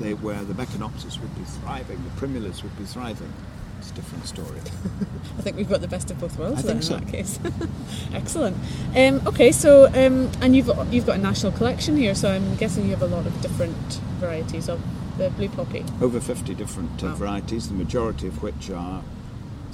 they, 0.00 0.14
where 0.14 0.42
the 0.44 0.54
Meconopsis 0.54 1.20
would 1.20 1.34
be 1.36 1.44
thriving, 1.44 2.02
the 2.04 2.10
Primulas 2.10 2.62
would 2.62 2.76
be 2.76 2.84
thriving, 2.84 3.32
it's 3.78 3.90
a 3.90 3.94
different 3.94 4.26
story. 4.26 4.58
I 5.38 5.42
think 5.42 5.56
we've 5.56 5.68
got 5.68 5.80
the 5.80 5.88
best 5.88 6.10
of 6.10 6.18
both 6.18 6.38
worlds 6.38 6.64
I 6.64 6.72
then, 6.72 6.82
so. 6.82 6.96
in 6.96 7.04
that 7.04 7.12
case. 7.12 7.38
Excellent. 8.12 8.56
Um, 8.96 9.26
okay, 9.26 9.52
so 9.52 9.86
um, 9.88 10.30
and 10.40 10.56
you've 10.56 10.70
you've 10.90 11.06
got 11.06 11.18
a 11.18 11.22
national 11.22 11.52
collection 11.52 11.96
here, 11.96 12.14
so 12.14 12.30
I'm 12.30 12.56
guessing 12.56 12.84
you 12.84 12.90
have 12.90 13.02
a 13.02 13.06
lot 13.06 13.26
of 13.26 13.40
different 13.42 14.00
varieties 14.18 14.68
of 14.68 14.80
the 15.18 15.30
blue 15.30 15.48
poppy. 15.48 15.84
Over 16.00 16.20
50 16.20 16.54
different 16.54 17.02
uh, 17.02 17.08
wow. 17.08 17.14
varieties, 17.14 17.68
the 17.68 17.74
majority 17.74 18.28
of 18.28 18.42
which 18.42 18.70
are 18.70 19.02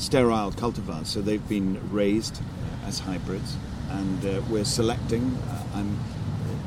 sterile 0.03 0.51
cultivars, 0.51 1.07
so 1.07 1.23
they've 1.23 1.49
been 1.49 1.79
raised 1.93 2.43
as 2.87 2.99
hybrids, 2.99 3.57
and 3.91 4.27
uh, 4.27 4.43
we're 4.51 4.65
selecting. 4.65 5.23
Uh, 5.49 5.63
I'm 5.75 5.97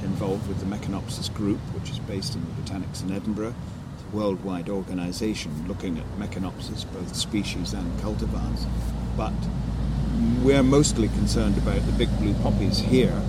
involved 0.04 0.48
with 0.48 0.60
the 0.60 0.66
Meconopsis 0.66 1.34
Group, 1.34 1.60
which 1.74 1.90
is 1.90 2.00
based 2.00 2.36
in 2.36 2.42
the 2.42 2.62
Botanics 2.62 3.04
in 3.04 3.12
Edinburgh. 3.12 3.54
It's 3.94 4.04
a 4.14 4.16
worldwide 4.16 4.70
organisation 4.70 5.68
looking 5.68 5.98
at 5.98 6.06
Meconopsis, 6.18 6.86
both 6.94 7.14
species 7.14 7.74
and 7.74 8.00
cultivars. 8.00 8.66
But 9.18 9.34
we're 10.42 10.64
mostly 10.64 11.10
concerned 11.10 11.58
about 11.58 11.86
the 11.86 11.92
big 11.94 12.10
blue 12.20 12.34
poppies 12.36 12.80
here 12.80 13.22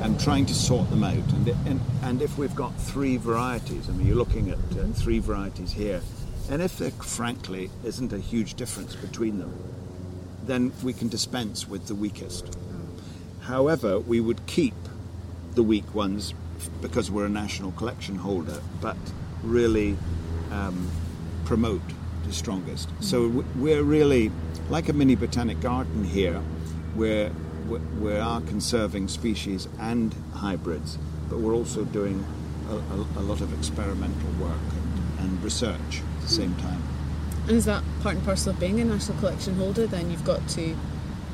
and 0.00 0.18
trying 0.18 0.46
to 0.46 0.54
sort 0.54 0.88
them 0.88 1.04
out. 1.04 1.14
And, 1.14 1.48
and, 1.66 1.80
and 2.02 2.22
if 2.22 2.38
we've 2.38 2.54
got 2.54 2.74
three 2.76 3.18
varieties, 3.18 3.90
I 3.90 3.92
mean, 3.92 4.06
you're 4.06 4.16
looking 4.16 4.48
at 4.48 4.58
uh, 4.78 4.86
three 4.94 5.18
varieties 5.18 5.72
here, 5.72 6.00
and 6.48 6.62
if 6.62 6.78
there 6.78 6.90
frankly 6.90 7.70
isn't 7.84 8.12
a 8.12 8.18
huge 8.18 8.54
difference 8.54 8.94
between 8.94 9.38
them, 9.38 9.52
then 10.44 10.72
we 10.82 10.92
can 10.92 11.08
dispense 11.08 11.68
with 11.68 11.86
the 11.86 11.94
weakest. 11.94 12.56
However, 13.42 13.98
we 13.98 14.20
would 14.20 14.46
keep 14.46 14.74
the 15.54 15.62
weak 15.62 15.94
ones 15.94 16.34
because 16.80 17.10
we're 17.10 17.26
a 17.26 17.30
national 17.30 17.72
collection 17.72 18.16
holder, 18.16 18.60
but 18.80 18.96
really 19.42 19.96
um, 20.50 20.90
promote 21.44 21.82
the 22.26 22.32
strongest. 22.32 22.88
So 23.00 23.44
we're 23.56 23.82
really 23.82 24.30
like 24.68 24.88
a 24.88 24.92
mini 24.92 25.14
botanic 25.14 25.60
garden 25.60 26.04
here, 26.04 26.40
where 26.94 27.30
we 28.00 28.16
are 28.16 28.40
conserving 28.40 29.08
species 29.08 29.68
and 29.78 30.14
hybrids, 30.34 30.98
but 31.28 31.38
we're 31.38 31.54
also 31.54 31.84
doing 31.84 32.24
a, 32.68 32.74
a, 32.74 33.20
a 33.20 33.22
lot 33.22 33.40
of 33.40 33.56
experimental 33.56 34.30
work 34.40 34.58
and, 35.18 35.20
and, 35.20 35.44
research 35.44 36.02
the 36.30 36.42
same 36.42 36.54
time. 36.56 36.82
And 37.48 37.56
is 37.56 37.64
that 37.64 37.82
part 38.02 38.16
and 38.16 38.24
parcel 38.24 38.52
of 38.52 38.60
being 38.60 38.80
a 38.80 38.84
national 38.84 39.18
collection 39.18 39.54
holder? 39.54 39.86
Then 39.86 40.10
you've 40.10 40.24
got 40.24 40.46
to 40.50 40.76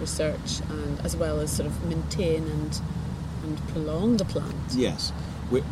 research 0.00 0.60
and 0.68 1.00
as 1.00 1.16
well 1.16 1.40
as 1.40 1.52
sort 1.52 1.66
of 1.68 1.84
maintain 1.84 2.44
and 2.44 2.80
and 3.42 3.68
prolong 3.68 4.16
the 4.16 4.24
plant. 4.24 4.54
Yes. 4.72 5.12
We, 5.50 5.62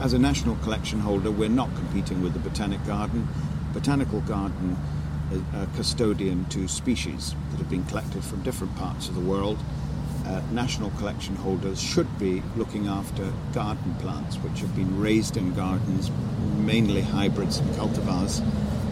as 0.00 0.12
a 0.12 0.18
national 0.18 0.54
collection 0.56 1.00
holder, 1.00 1.30
we're 1.30 1.48
not 1.48 1.74
competing 1.74 2.22
with 2.22 2.34
the 2.34 2.38
Botanic 2.38 2.84
Garden. 2.86 3.26
Botanical 3.72 4.20
Garden 4.20 4.76
a 5.54 5.66
custodian 5.76 6.44
to 6.46 6.68
species 6.68 7.34
that 7.50 7.56
have 7.56 7.70
been 7.70 7.84
collected 7.84 8.22
from 8.22 8.42
different 8.42 8.74
parts 8.76 9.08
of 9.08 9.14
the 9.14 9.20
world. 9.20 9.58
Uh, 10.32 10.40
national 10.52 10.88
collection 10.92 11.36
holders 11.36 11.78
should 11.78 12.08
be 12.18 12.42
looking 12.56 12.86
after 12.86 13.30
garden 13.52 13.94
plants 13.96 14.36
which 14.36 14.60
have 14.60 14.74
been 14.74 14.98
raised 14.98 15.36
in 15.36 15.52
gardens, 15.52 16.10
mainly 16.56 17.02
hybrids 17.02 17.58
and 17.58 17.68
cultivars, 17.72 18.40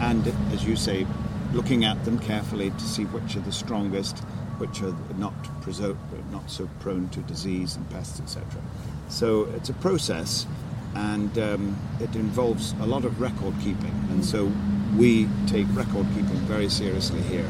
and 0.01 0.27
as 0.53 0.63
you 0.65 0.75
say, 0.75 1.07
looking 1.51 1.83
at 1.83 2.05
them 2.05 2.19
carefully 2.19 2.69
to 2.69 2.81
see 2.81 3.05
which 3.05 3.35
are 3.35 3.39
the 3.39 3.51
strongest, 3.51 4.19
which 4.59 4.83
are 4.83 4.95
not, 5.17 5.33
not 6.31 6.47
so 6.51 6.69
prone 6.79 7.09
to 7.09 7.19
disease 7.21 7.75
and 7.75 7.89
pests, 7.89 8.19
etc. 8.19 8.45
So 9.09 9.45
it's 9.55 9.69
a 9.69 9.73
process 9.73 10.45
and 10.93 11.35
um, 11.39 11.75
it 11.99 12.15
involves 12.15 12.73
a 12.81 12.85
lot 12.85 13.03
of 13.03 13.19
record 13.19 13.55
keeping, 13.61 13.95
and 14.11 14.23
so 14.23 14.51
we 14.95 15.27
take 15.47 15.65
record 15.71 16.05
keeping 16.13 16.37
very 16.45 16.69
seriously 16.69 17.21
here. 17.21 17.49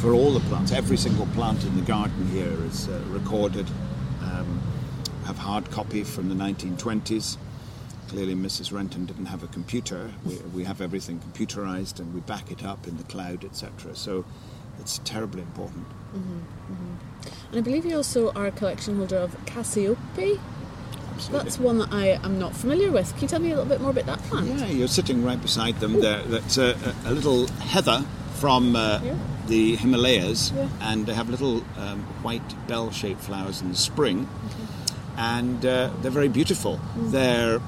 For 0.00 0.12
all 0.12 0.32
the 0.32 0.40
plants, 0.48 0.70
every 0.70 0.96
single 0.96 1.26
plant 1.34 1.64
in 1.64 1.74
the 1.74 1.82
garden 1.82 2.28
here 2.28 2.56
is 2.66 2.88
uh, 2.88 3.02
recorded. 3.08 3.66
Um, 4.22 4.60
have 5.24 5.38
hard 5.38 5.68
copy 5.72 6.04
from 6.04 6.28
the 6.28 6.36
1920s. 6.36 7.36
Clearly, 8.08 8.36
Mrs. 8.36 8.72
Renton 8.72 9.06
didn't 9.06 9.26
have 9.26 9.42
a 9.42 9.48
computer. 9.48 10.12
We, 10.24 10.36
we 10.54 10.64
have 10.64 10.80
everything 10.80 11.18
computerized 11.18 11.98
and 11.98 12.14
we 12.14 12.20
back 12.20 12.52
it 12.52 12.64
up 12.64 12.86
in 12.86 12.96
the 12.96 13.02
cloud, 13.04 13.44
etc. 13.44 13.96
So 13.96 14.24
it's 14.78 14.98
terribly 15.04 15.42
important. 15.42 15.88
Mm-hmm, 16.14 16.38
mm-hmm. 16.38 17.48
And 17.50 17.58
I 17.58 17.60
believe 17.60 17.84
you 17.84 17.96
also 17.96 18.30
are 18.34 18.46
a 18.46 18.52
collection 18.52 18.98
holder 18.98 19.16
of 19.16 19.36
Cassiope. 19.46 19.98
Absolutely. 20.14 21.44
That's 21.44 21.58
one 21.58 21.78
that 21.78 21.92
I 21.92 22.20
am 22.22 22.38
not 22.38 22.54
familiar 22.54 22.92
with. 22.92 23.12
Can 23.14 23.22
you 23.22 23.28
tell 23.28 23.40
me 23.40 23.50
a 23.50 23.56
little 23.56 23.68
bit 23.68 23.80
more 23.80 23.90
about 23.90 24.06
that 24.06 24.20
plant? 24.20 24.46
Yeah, 24.46 24.66
you're 24.66 24.86
sitting 24.86 25.24
right 25.24 25.42
beside 25.42 25.80
them 25.80 26.00
there. 26.00 26.22
That's 26.22 26.56
a, 26.56 26.94
a, 27.04 27.12
little 27.12 27.48
heather 27.48 28.04
from 28.34 28.76
uh, 28.76 29.00
yeah. 29.02 29.16
The 29.48 29.76
Himalayas, 29.76 30.52
yeah. 30.52 30.68
and 30.80 31.06
they 31.06 31.14
have 31.14 31.28
little 31.28 31.64
um, 31.76 32.02
white 32.22 32.66
bell-shaped 32.68 33.20
flowers 33.20 33.60
in 33.62 33.70
the 33.70 33.76
spring, 33.76 34.28
okay. 34.46 34.92
and 35.16 35.66
uh, 35.66 35.90
they're 36.00 36.10
very 36.10 36.28
beautiful. 36.28 36.78
Mm. 36.78 37.10
They're 37.10 37.60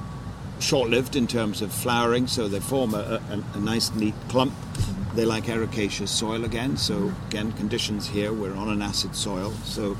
short-lived 0.60 1.16
in 1.16 1.26
terms 1.26 1.62
of 1.62 1.72
flowering, 1.72 2.26
so 2.26 2.48
they 2.48 2.60
form 2.60 2.94
a, 2.94 3.20
a, 3.30 3.42
a 3.54 3.60
nice, 3.60 3.90
neat 3.94 4.14
clump. 4.28 4.52
Mm. 4.52 5.14
They 5.16 5.24
like 5.24 5.44
ericaceous 5.44 6.10
soil 6.10 6.44
again, 6.44 6.76
so 6.76 6.94
mm. 6.94 7.26
again, 7.28 7.52
conditions 7.52 8.06
here, 8.06 8.32
we're 8.32 8.54
on 8.54 8.68
an 8.68 8.82
acid 8.82 9.16
soil, 9.16 9.50
so 9.64 9.96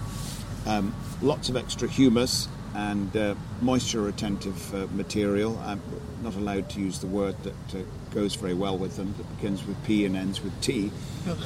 um, 0.66 0.94
lots 1.22 1.48
of 1.48 1.56
extra 1.56 1.88
humus 1.88 2.48
and 2.74 3.16
uh, 3.16 3.34
moisture 3.60 4.02
retentive 4.02 4.74
uh, 4.74 4.86
material. 4.94 5.58
I'm 5.64 5.82
not 6.22 6.36
allowed 6.36 6.70
to 6.70 6.80
use 6.80 7.00
the 7.00 7.08
word 7.08 7.34
that 7.42 7.74
uh, 7.74 7.82
goes 8.10 8.34
very 8.34 8.54
well 8.54 8.76
with 8.76 8.96
them, 8.96 9.14
that 9.16 9.36
begins 9.36 9.64
with 9.66 9.82
P 9.84 10.04
and 10.04 10.16
ends 10.16 10.42
with 10.42 10.58
T. 10.60 10.90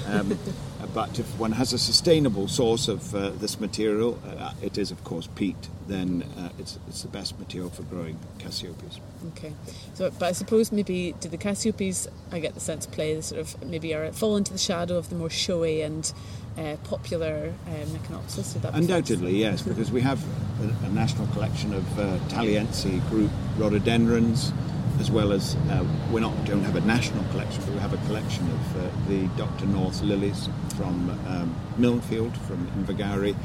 Um, 0.07 0.39
but 0.95 1.19
if 1.19 1.27
one 1.39 1.53
has 1.53 1.73
a 1.73 1.79
sustainable 1.79 2.49
source 2.49 2.89
of 2.89 3.15
uh, 3.15 3.31
this 3.31 3.61
material, 3.61 4.19
uh, 4.27 4.53
it 4.63 4.79
is, 4.79 4.91
of 4.91 5.03
course, 5.05 5.29
peat, 5.35 5.69
then 5.89 6.25
uh, 6.39 6.49
it's, 6.59 6.79
it's 6.89 7.03
the 7.03 7.09
best 7.09 7.39
material 7.39 7.71
for 7.71 7.83
growing 7.83 8.19
Cassiopes. 8.39 8.99
Okay. 9.29 9.53
So, 9.95 10.11
but 10.11 10.27
I 10.27 10.33
suppose 10.33 10.73
maybe 10.73 11.15
do 11.21 11.29
the 11.29 11.39
Cassiopes, 11.39 12.09
I 12.33 12.39
get 12.39 12.55
the 12.55 12.61
sense, 12.61 12.87
play 12.87 13.21
sort 13.21 13.41
of 13.41 13.63
maybe 13.65 13.95
are 13.95 14.11
fall 14.13 14.37
into 14.37 14.53
the 14.53 14.59
shadow 14.59 14.97
of 14.97 15.09
the 15.09 15.17
more 15.17 15.31
showy 15.31 15.83
and 15.83 16.13
uh, 16.57 16.77
popular 16.85 17.53
uh, 17.67 17.71
Meconopsis? 17.87 18.57
Undoubtedly, 18.75 19.37
yes, 19.37 19.63
because 19.63 19.91
we 19.91 20.01
have 20.01 20.23
a, 20.63 20.87
a 20.87 20.89
national 20.91 21.27
collection 21.29 21.75
of 21.75 21.99
uh, 21.99 22.19
Taliense 22.29 22.85
group 23.11 23.31
rhododendrons, 23.57 24.53
as 25.01 25.11
well 25.11 25.33
as 25.33 25.57
uh, 25.71 25.85
we 26.13 26.21
not 26.21 26.33
don't 26.45 26.63
have 26.63 26.77
a 26.77 26.81
national 26.83 27.25
collection, 27.31 27.63
but 27.65 27.75
we 27.75 27.81
have 27.81 27.93
a 27.93 28.07
collection 28.07 28.49
of 28.51 28.77
uh, 28.77 29.09
the 29.09 29.27
Dr. 29.37 29.67
North 29.67 30.03
lilies 30.03 30.49
from 30.77 31.11
um, 31.29 31.55
Mylnefield, 31.79 32.37
from 32.47 32.67
Invergowrie, 32.79 33.37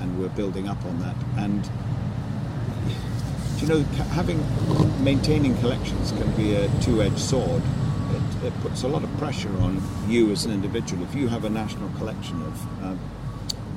and 0.00 0.18
we're 0.20 0.28
building 0.28 0.68
up 0.68 0.84
on 0.84 1.00
that. 1.00 1.16
And 1.36 1.68
you 3.60 3.66
know, 3.66 3.80
having 4.14 4.38
maintaining 5.04 5.56
collections 5.58 6.12
can 6.12 6.30
be 6.32 6.54
a 6.54 6.68
two-edged 6.80 7.18
sword 7.18 7.62
it, 8.14 8.46
it, 8.46 8.60
puts 8.60 8.82
a 8.82 8.88
lot 8.88 9.04
of 9.04 9.16
pressure 9.18 9.54
on 9.60 9.82
you 10.08 10.30
as 10.32 10.44
an 10.44 10.52
individual. 10.52 11.04
If 11.04 11.14
you 11.14 11.28
have 11.28 11.44
a 11.44 11.50
national 11.50 11.90
collection 11.90 12.40
of 12.42 12.82
um, 12.82 13.00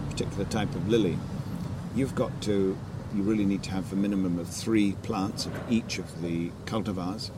a 0.08 0.12
particular 0.12 0.46
type 0.46 0.74
of 0.76 0.88
lily, 0.88 1.18
you've 1.96 2.16
got 2.16 2.42
to, 2.44 2.78
you 3.16 3.24
really 3.24 3.46
need 3.46 3.64
to 3.64 3.72
have 3.72 3.92
a 3.94 3.96
minimum 3.96 4.40
of 4.40 4.48
three 4.48 4.94
plants 5.04 5.46
of 5.46 5.54
each 5.72 6.00
of 6.00 6.22
the 6.22 6.50
cultivars, 6.66 7.32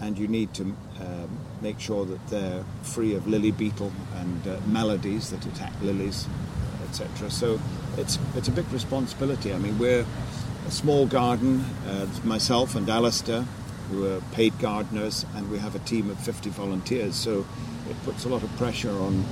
and 0.00 0.18
you 0.18 0.28
need 0.28 0.54
to 0.54 0.62
um, 0.62 1.38
make 1.60 1.80
sure 1.80 2.04
that 2.04 2.26
they're 2.28 2.64
free 2.82 3.14
of 3.14 3.26
lily 3.26 3.50
beetle 3.50 3.92
and 4.16 4.46
uh, 4.46 4.58
maladies 4.66 5.30
that 5.30 5.44
attack 5.46 5.72
lilies, 5.82 6.26
etc. 6.88 7.30
So 7.30 7.60
it's 7.96 8.18
it's 8.34 8.48
a 8.48 8.52
big 8.52 8.70
responsibility. 8.72 9.52
I 9.52 9.58
mean, 9.58 9.78
we're 9.78 10.04
a 10.66 10.70
small 10.70 11.06
garden, 11.06 11.64
uh, 11.88 12.06
myself 12.24 12.74
and 12.74 12.88
Alistair 12.88 13.44
who 13.90 14.06
are 14.06 14.20
paid 14.32 14.56
gardeners, 14.58 15.26
and 15.34 15.50
we 15.50 15.58
have 15.58 15.74
a 15.74 15.80
team 15.80 16.10
of 16.10 16.18
50 16.18 16.50
volunteers. 16.50 17.16
So 17.16 17.44
it 17.88 18.02
puts 18.04 18.24
a 18.24 18.28
lot 18.28 18.42
of 18.42 18.56
pressure 18.56 18.92
on 18.92 19.24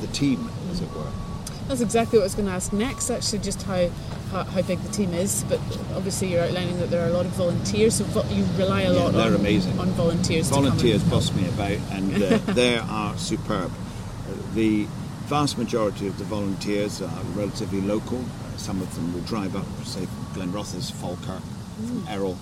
the 0.00 0.06
team, 0.08 0.50
as 0.70 0.80
it 0.80 0.90
were. 0.92 1.33
That's 1.68 1.80
exactly 1.80 2.18
what 2.18 2.24
I 2.24 2.26
was 2.26 2.34
going 2.34 2.46
to 2.46 2.52
ask 2.52 2.72
next, 2.72 3.10
actually, 3.10 3.38
just 3.38 3.62
how, 3.62 3.88
how, 4.30 4.44
how 4.44 4.62
big 4.62 4.78
the 4.80 4.92
team 4.92 5.14
is. 5.14 5.44
But 5.44 5.60
obviously, 5.94 6.32
you're 6.32 6.42
outlining 6.42 6.78
that 6.78 6.90
there 6.90 7.04
are 7.04 7.08
a 7.08 7.12
lot 7.12 7.24
of 7.24 7.32
volunteers, 7.32 7.94
so 7.94 8.04
you 8.30 8.44
rely 8.56 8.82
a 8.82 8.92
lot 8.92 9.12
they're 9.12 9.26
on, 9.26 9.34
amazing. 9.34 9.78
on 9.78 9.88
volunteers. 9.90 10.50
Volunteers 10.50 11.02
boss 11.04 11.32
me 11.32 11.48
about, 11.48 11.78
and 11.92 12.22
uh, 12.22 12.38
they 12.52 12.76
are 12.76 13.16
superb. 13.16 13.72
The 14.54 14.86
vast 15.24 15.56
majority 15.56 16.06
of 16.06 16.18
the 16.18 16.24
volunteers 16.24 17.00
are 17.00 17.22
relatively 17.34 17.80
local. 17.80 18.18
Uh, 18.18 18.56
some 18.58 18.82
of 18.82 18.94
them 18.94 19.14
will 19.14 19.22
drive 19.22 19.56
up, 19.56 19.66
say, 19.84 20.06
Glenrothes, 20.34 20.92
Falkirk, 20.92 21.42
mm. 21.80 22.10
Errol, 22.10 22.36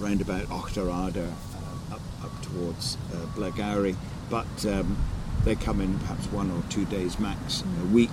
around 0.00 0.20
about 0.20 0.42
Auchterarder, 0.46 1.28
uh, 1.28 1.94
up, 1.94 2.00
up 2.22 2.42
towards 2.42 2.96
uh, 3.12 3.26
Blairgowrie, 3.34 3.96
but 4.30 4.66
um, 4.66 4.96
they 5.44 5.54
come 5.54 5.80
in 5.80 5.98
perhaps 6.00 6.26
one 6.26 6.50
or 6.50 6.62
two 6.70 6.84
days 6.86 7.18
max 7.18 7.62
mm. 7.62 7.82
a 7.82 7.86
week. 7.86 8.10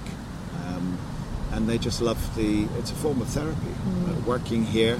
Um, 0.67 0.97
and 1.51 1.67
they 1.67 1.77
just 1.77 2.01
love 2.01 2.35
the, 2.35 2.65
it's 2.77 2.91
a 2.91 2.95
form 2.95 3.21
of 3.21 3.27
therapy. 3.27 3.57
Mm. 3.65 4.09
Uh, 4.09 4.21
working 4.21 4.65
here, 4.65 4.99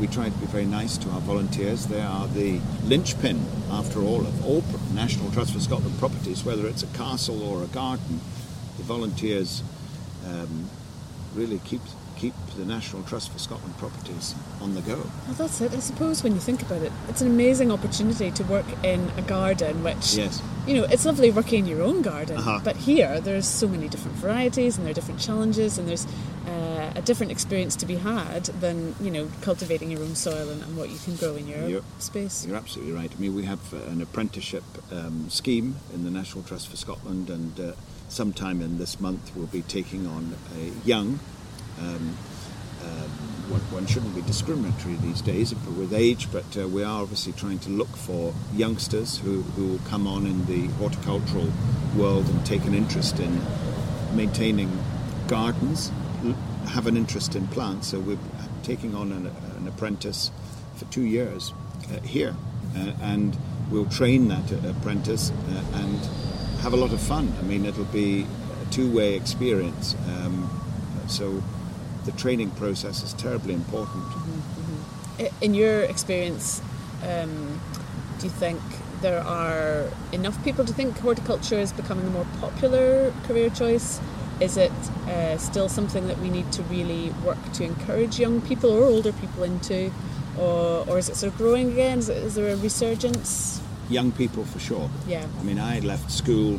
we 0.00 0.06
try 0.06 0.28
to 0.28 0.38
be 0.38 0.46
very 0.46 0.64
nice 0.64 0.98
to 0.98 1.10
our 1.10 1.20
volunteers. 1.20 1.86
They 1.86 2.00
are 2.00 2.26
the 2.28 2.60
linchpin, 2.84 3.44
after 3.70 4.00
all, 4.00 4.20
of 4.20 4.44
all 4.44 4.64
National 4.92 5.30
Trust 5.30 5.52
for 5.52 5.60
Scotland 5.60 5.98
properties, 5.98 6.44
whether 6.44 6.66
it's 6.66 6.82
a 6.82 6.86
castle 6.88 7.42
or 7.42 7.62
a 7.62 7.68
garden. 7.68 8.20
The 8.76 8.82
volunteers 8.82 9.62
um, 10.26 10.68
really 11.34 11.60
keep 11.64 11.80
keep 12.16 12.34
the 12.56 12.64
National 12.64 13.02
Trust 13.02 13.32
for 13.32 13.38
Scotland 13.38 13.76
properties 13.76 14.34
on 14.60 14.74
the 14.74 14.80
go. 14.82 14.96
Well, 14.96 15.34
that's 15.36 15.60
it. 15.60 15.72
I 15.72 15.80
suppose 15.80 16.22
when 16.22 16.32
you 16.32 16.40
think 16.40 16.62
about 16.62 16.82
it, 16.82 16.92
it's 17.08 17.20
an 17.20 17.26
amazing 17.26 17.72
opportunity 17.72 18.30
to 18.30 18.44
work 18.44 18.66
in 18.84 19.10
a 19.16 19.22
garden, 19.22 19.82
which, 19.82 20.14
Yes. 20.14 20.40
You 20.66 20.74
know, 20.74 20.84
it's 20.84 21.04
lovely 21.04 21.30
working 21.30 21.60
in 21.60 21.66
your 21.66 21.82
own 21.82 22.02
garden. 22.02 22.36
Uh-huh. 22.38 22.60
But 22.62 22.76
here, 22.76 23.20
there's 23.20 23.46
so 23.46 23.68
many 23.68 23.88
different 23.88 24.16
varieties 24.16 24.76
and 24.76 24.86
there 24.86 24.90
are 24.92 24.94
different 24.94 25.20
challenges, 25.20 25.78
and 25.78 25.88
there's 25.88 26.06
uh, 26.46 26.92
a 26.94 27.02
different 27.02 27.32
experience 27.32 27.76
to 27.76 27.86
be 27.86 27.96
had 27.96 28.44
than, 28.60 28.94
you 29.00 29.10
know, 29.10 29.28
cultivating 29.42 29.90
your 29.90 30.00
own 30.00 30.14
soil 30.14 30.48
and, 30.48 30.62
and 30.62 30.76
what 30.76 30.90
you 30.90 30.98
can 30.98 31.16
grow 31.16 31.34
in 31.34 31.46
your 31.46 31.68
You're- 31.68 31.84
space. 31.98 32.46
You're 32.46 32.56
absolutely 32.56 32.92
right. 32.92 33.10
I 33.14 33.20
mean, 33.20 33.34
we 33.34 33.44
have 33.44 33.74
uh, 33.74 33.78
an 33.90 34.00
apprenticeship 34.00 34.64
um, 34.90 35.28
scheme 35.30 35.76
in 35.92 36.04
the 36.04 36.10
National 36.10 36.42
Trust 36.44 36.68
for 36.68 36.76
Scotland, 36.76 37.30
and 37.30 37.60
uh, 37.60 37.72
sometime 38.08 38.60
in 38.62 38.78
this 38.78 39.00
month 39.00 39.32
we'll 39.34 39.46
be 39.46 39.62
taking 39.62 40.06
on 40.06 40.34
a 40.58 40.86
young. 40.86 41.18
Um, 41.78 42.16
um, 42.82 43.10
one, 43.50 43.86
shouldn't 43.86 44.14
be 44.14 44.22
discriminatory 44.22 44.94
these 44.96 45.20
days 45.20 45.54
with 45.54 45.92
age, 45.92 46.30
but 46.32 46.44
uh, 46.56 46.66
we 46.68 46.82
are 46.82 47.02
obviously 47.02 47.32
trying 47.32 47.58
to 47.60 47.70
look 47.70 47.88
for 47.88 48.32
youngsters 48.54 49.18
who, 49.18 49.42
who 49.42 49.66
will 49.68 49.80
come 49.86 50.06
on 50.06 50.26
in 50.26 50.46
the 50.46 50.66
horticultural 50.74 51.48
world 51.96 52.26
and 52.28 52.44
take 52.46 52.64
an 52.64 52.74
interest 52.74 53.18
in 53.20 53.40
maintaining 54.14 54.70
gardens, 55.28 55.90
have 56.68 56.86
an 56.86 56.96
interest 56.96 57.34
in 57.34 57.46
plants. 57.48 57.88
So 57.88 58.00
we're 58.00 58.18
taking 58.62 58.94
on 58.94 59.12
an, 59.12 59.26
an 59.26 59.68
apprentice 59.68 60.30
for 60.76 60.86
two 60.86 61.04
years 61.04 61.52
uh, 61.92 62.00
here, 62.00 62.34
uh, 62.76 62.92
and 63.02 63.36
we'll 63.70 63.86
train 63.86 64.28
that 64.28 64.50
apprentice 64.64 65.30
uh, 65.30 65.64
and 65.74 65.98
have 66.60 66.72
a 66.72 66.76
lot 66.76 66.92
of 66.92 67.00
fun. 67.00 67.32
I 67.38 67.42
mean, 67.42 67.66
it'll 67.66 67.84
be 67.84 68.26
a 68.62 68.72
two-way 68.72 69.14
experience. 69.14 69.94
Um, 70.08 70.48
so 71.08 71.42
the 72.04 72.12
training 72.12 72.50
process 72.52 73.02
is 73.02 73.12
terribly 73.14 73.54
important. 73.54 74.04
I- 75.18 75.30
In 75.40 75.54
your 75.54 75.82
experience, 75.82 76.60
um, 77.02 77.60
do 78.18 78.26
you 78.26 78.32
think 78.32 78.60
there 79.00 79.22
are 79.22 79.84
enough 80.12 80.42
people 80.44 80.64
to 80.64 80.72
think 80.72 80.98
horticulture 80.98 81.58
is 81.58 81.72
becoming 81.72 82.06
a 82.06 82.10
more 82.10 82.26
popular 82.40 83.12
career 83.26 83.50
choice? 83.50 84.00
Is 84.40 84.56
it 84.56 84.72
uh, 85.08 85.38
still 85.38 85.68
something 85.68 86.06
that 86.08 86.18
we 86.20 86.28
need 86.28 86.50
to 86.52 86.62
really 86.64 87.10
work 87.24 87.38
to 87.54 87.64
encourage 87.64 88.18
young 88.18 88.40
people 88.40 88.70
or 88.70 88.82
older 88.84 89.12
people 89.12 89.44
into? 89.44 89.92
Or, 90.38 90.84
or 90.88 90.98
is 90.98 91.08
it 91.08 91.16
sort 91.16 91.32
of 91.32 91.38
growing 91.38 91.70
again? 91.72 91.98
Is, 92.00 92.08
it, 92.08 92.16
is 92.16 92.34
there 92.34 92.52
a 92.52 92.56
resurgence? 92.56 93.60
Young 93.88 94.10
people 94.10 94.44
for 94.44 94.58
sure. 94.58 94.90
Yeah. 95.06 95.24
I 95.38 95.42
mean, 95.44 95.60
I 95.60 95.78
left 95.80 96.10
school 96.10 96.58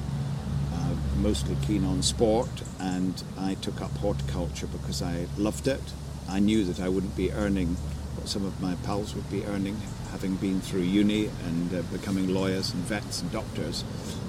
mostly 1.25 1.57
keen 1.65 1.83
on 1.83 2.03
sport, 2.03 2.61
and 2.79 3.23
I 3.35 3.55
took 3.55 3.81
up 3.81 3.89
horticulture 3.97 4.67
because 4.67 5.01
I 5.01 5.25
loved 5.39 5.67
it. 5.67 5.81
I 6.29 6.37
knew 6.37 6.63
that 6.65 6.79
I 6.79 6.87
wouldn't 6.87 7.15
be 7.15 7.31
earning 7.31 7.69
what 8.15 8.27
some 8.27 8.45
of 8.45 8.61
my 8.61 8.75
pals 8.85 9.15
would 9.15 9.27
be 9.31 9.43
earning, 9.45 9.75
having 10.11 10.35
been 10.35 10.61
through 10.61 10.81
uni 10.81 11.31
and 11.47 11.73
uh, 11.73 11.81
becoming 11.91 12.31
lawyers 12.31 12.71
and 12.75 12.83
vets 12.83 13.23
and 13.23 13.31
doctors. 13.31 13.83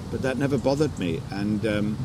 But 0.09 0.23
that 0.23 0.37
never 0.39 0.57
bothered 0.57 0.97
me. 0.97 1.21
And 1.29 1.63
um, 1.67 1.97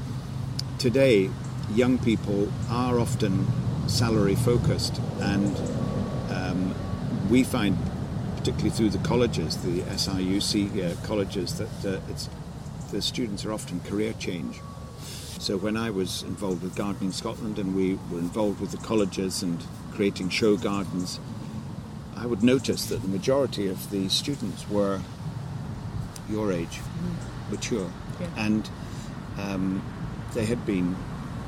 today, 0.79 1.31
young 1.75 1.99
people 1.99 2.53
are 2.69 3.01
often 3.01 3.47
salary 3.89 4.35
focused, 4.35 5.01
and 5.21 5.57
um, 6.31 6.75
we 7.31 7.45
find, 7.45 7.79
particularly 8.37 8.69
through 8.69 8.91
the 8.91 9.09
colleges, 9.09 9.57
the 9.63 9.81
SRUC 9.85 10.53
uh, 10.85 11.07
colleges, 11.07 11.57
that 11.57 11.97
uh, 11.97 12.01
it's 12.11 12.29
the 12.91 13.01
students 13.01 13.47
are 13.47 13.55
often 13.55 13.81
career 13.81 14.13
change. 14.19 14.61
So 15.43 15.57
when 15.57 15.77
I 15.77 15.91
was 15.91 16.23
involved 16.23 16.63
with 16.63 16.77
Gardening 16.77 17.11
Scotland 17.11 17.59
and 17.59 17.75
we 17.75 17.99
were 18.13 18.21
involved 18.21 18.61
with 18.61 18.71
the 18.71 18.77
colleges 18.77 19.43
and 19.43 19.61
creating 19.93 20.29
show 20.29 20.57
gardens, 20.57 21.19
I 22.17 22.27
would 22.27 22.45
notice 22.45 22.87
that 22.87 23.03
the 23.03 23.09
majority 23.09 23.67
of 23.67 23.91
the 23.91 24.09
students 24.09 24.71
were 24.71 25.01
your 26.31 26.53
age, 26.53 26.79
mature, 27.51 27.91
Yeah. 28.21 28.29
and 28.37 28.71
um, 29.37 29.83
they 30.33 30.45
had 30.45 30.65
been 30.65 30.95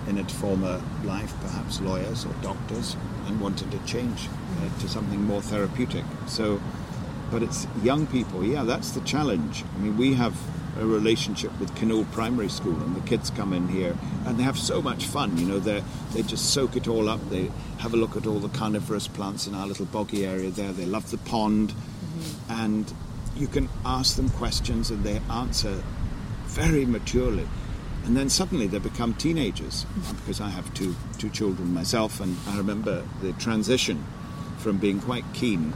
in 0.09 0.19
a 0.19 0.25
former 0.25 0.83
life, 1.05 1.33
perhaps 1.41 1.81
lawyers 1.81 2.25
or 2.27 2.33
doctors, 2.43 2.97
and 3.29 3.41
wanted 3.41 3.71
to 3.71 3.79
change 3.87 4.29
uh, 4.61 4.81
to 4.81 4.89
something 4.89 5.23
more 5.23 5.41
therapeutic. 5.41 6.05
So, 6.27 6.61
but 7.31 7.45
it's 7.45 7.69
young 7.85 8.09
people. 8.09 8.45
Yeah, 8.45 8.65
that's 8.65 8.91
the 8.91 9.03
challenge. 9.03 9.63
I 9.77 9.79
mean, 9.79 9.97
we 9.97 10.15
have 10.15 10.35
a 10.79 10.87
relationship 10.87 11.59
with 11.61 11.75
Kinnoull 11.75 12.11
Primary 12.13 12.49
School, 12.49 12.81
and 12.83 12.97
the 12.97 13.07
kids 13.09 13.31
come 13.31 13.53
in 13.53 13.69
here 13.69 13.97
and 14.27 14.39
they 14.39 14.43
have 14.43 14.59
so 14.59 14.83
much 14.83 15.07
fun. 15.07 15.37
You 15.37 15.47
know, 15.47 15.59
they 15.59 15.83
they 16.13 16.23
just 16.23 16.53
soak 16.53 16.77
it 16.77 16.89
all 16.89 17.09
up. 17.09 17.21
They 17.31 17.51
have 17.79 17.95
a 17.95 17.97
look 17.97 18.17
at 18.17 18.27
all 18.27 18.39
the 18.39 18.49
carnivorous 18.49 19.09
plants 19.09 19.47
in 19.47 19.55
our 19.55 19.67
little 19.67 19.87
boggy 19.87 20.27
area 20.27 20.51
there. 20.51 20.73
They 20.73 20.87
love 20.87 21.11
the 21.11 21.19
pond, 21.19 21.71
mm-hmm. 21.71 22.53
and 22.53 22.93
you 23.37 23.47
can 23.47 23.69
ask 23.85 24.17
them 24.17 24.31
questions 24.31 24.91
and 24.91 25.03
they 25.05 25.21
answer 25.31 25.83
very 26.47 26.87
maturely. 26.87 27.49
And 28.05 28.17
then 28.17 28.29
suddenly 28.29 28.67
they 28.67 28.79
become 28.79 29.15
teenagers 29.15 29.85
mm-hmm. 29.85 30.17
because 30.17 30.41
I 30.41 30.51
have 30.51 30.73
two 30.75 30.95
two 31.19 31.31
children 31.31 31.73
myself, 31.73 32.21
and 32.21 32.37
I 32.49 32.57
remember 32.57 33.05
the 33.23 33.33
transition 33.35 34.05
from 34.59 34.79
being 34.79 35.01
quite 35.01 35.25
keen 35.35 35.75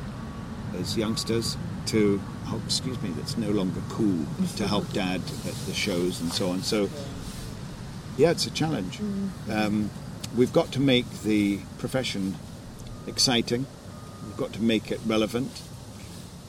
as 0.75 0.97
youngsters 0.97 1.57
to 1.89 2.21
oh, 2.47 2.61
excuse 2.65 3.01
me, 3.03 3.11
that's 3.11 3.37
no 3.37 3.51
longer 3.51 3.81
cool 3.89 4.25
to 4.57 4.67
help 4.69 4.91
dad 4.93 5.21
at 5.47 5.55
the 5.67 5.75
shows 5.75 6.21
and 6.21 6.33
so 6.33 6.51
on. 6.51 6.63
So 6.63 6.89
yeah, 8.17 8.31
it's 8.31 8.47
a 8.47 8.51
challenge. 8.51 9.01
Um, 9.51 9.91
we've 10.37 10.53
got 10.53 10.73
to 10.73 10.81
make 10.81 11.09
the 11.23 11.61
profession 11.79 12.37
exciting. 13.07 13.67
We've 14.27 14.37
got 14.37 14.53
to 14.55 14.63
make 14.63 14.91
it 14.91 15.01
relevant, 15.07 15.63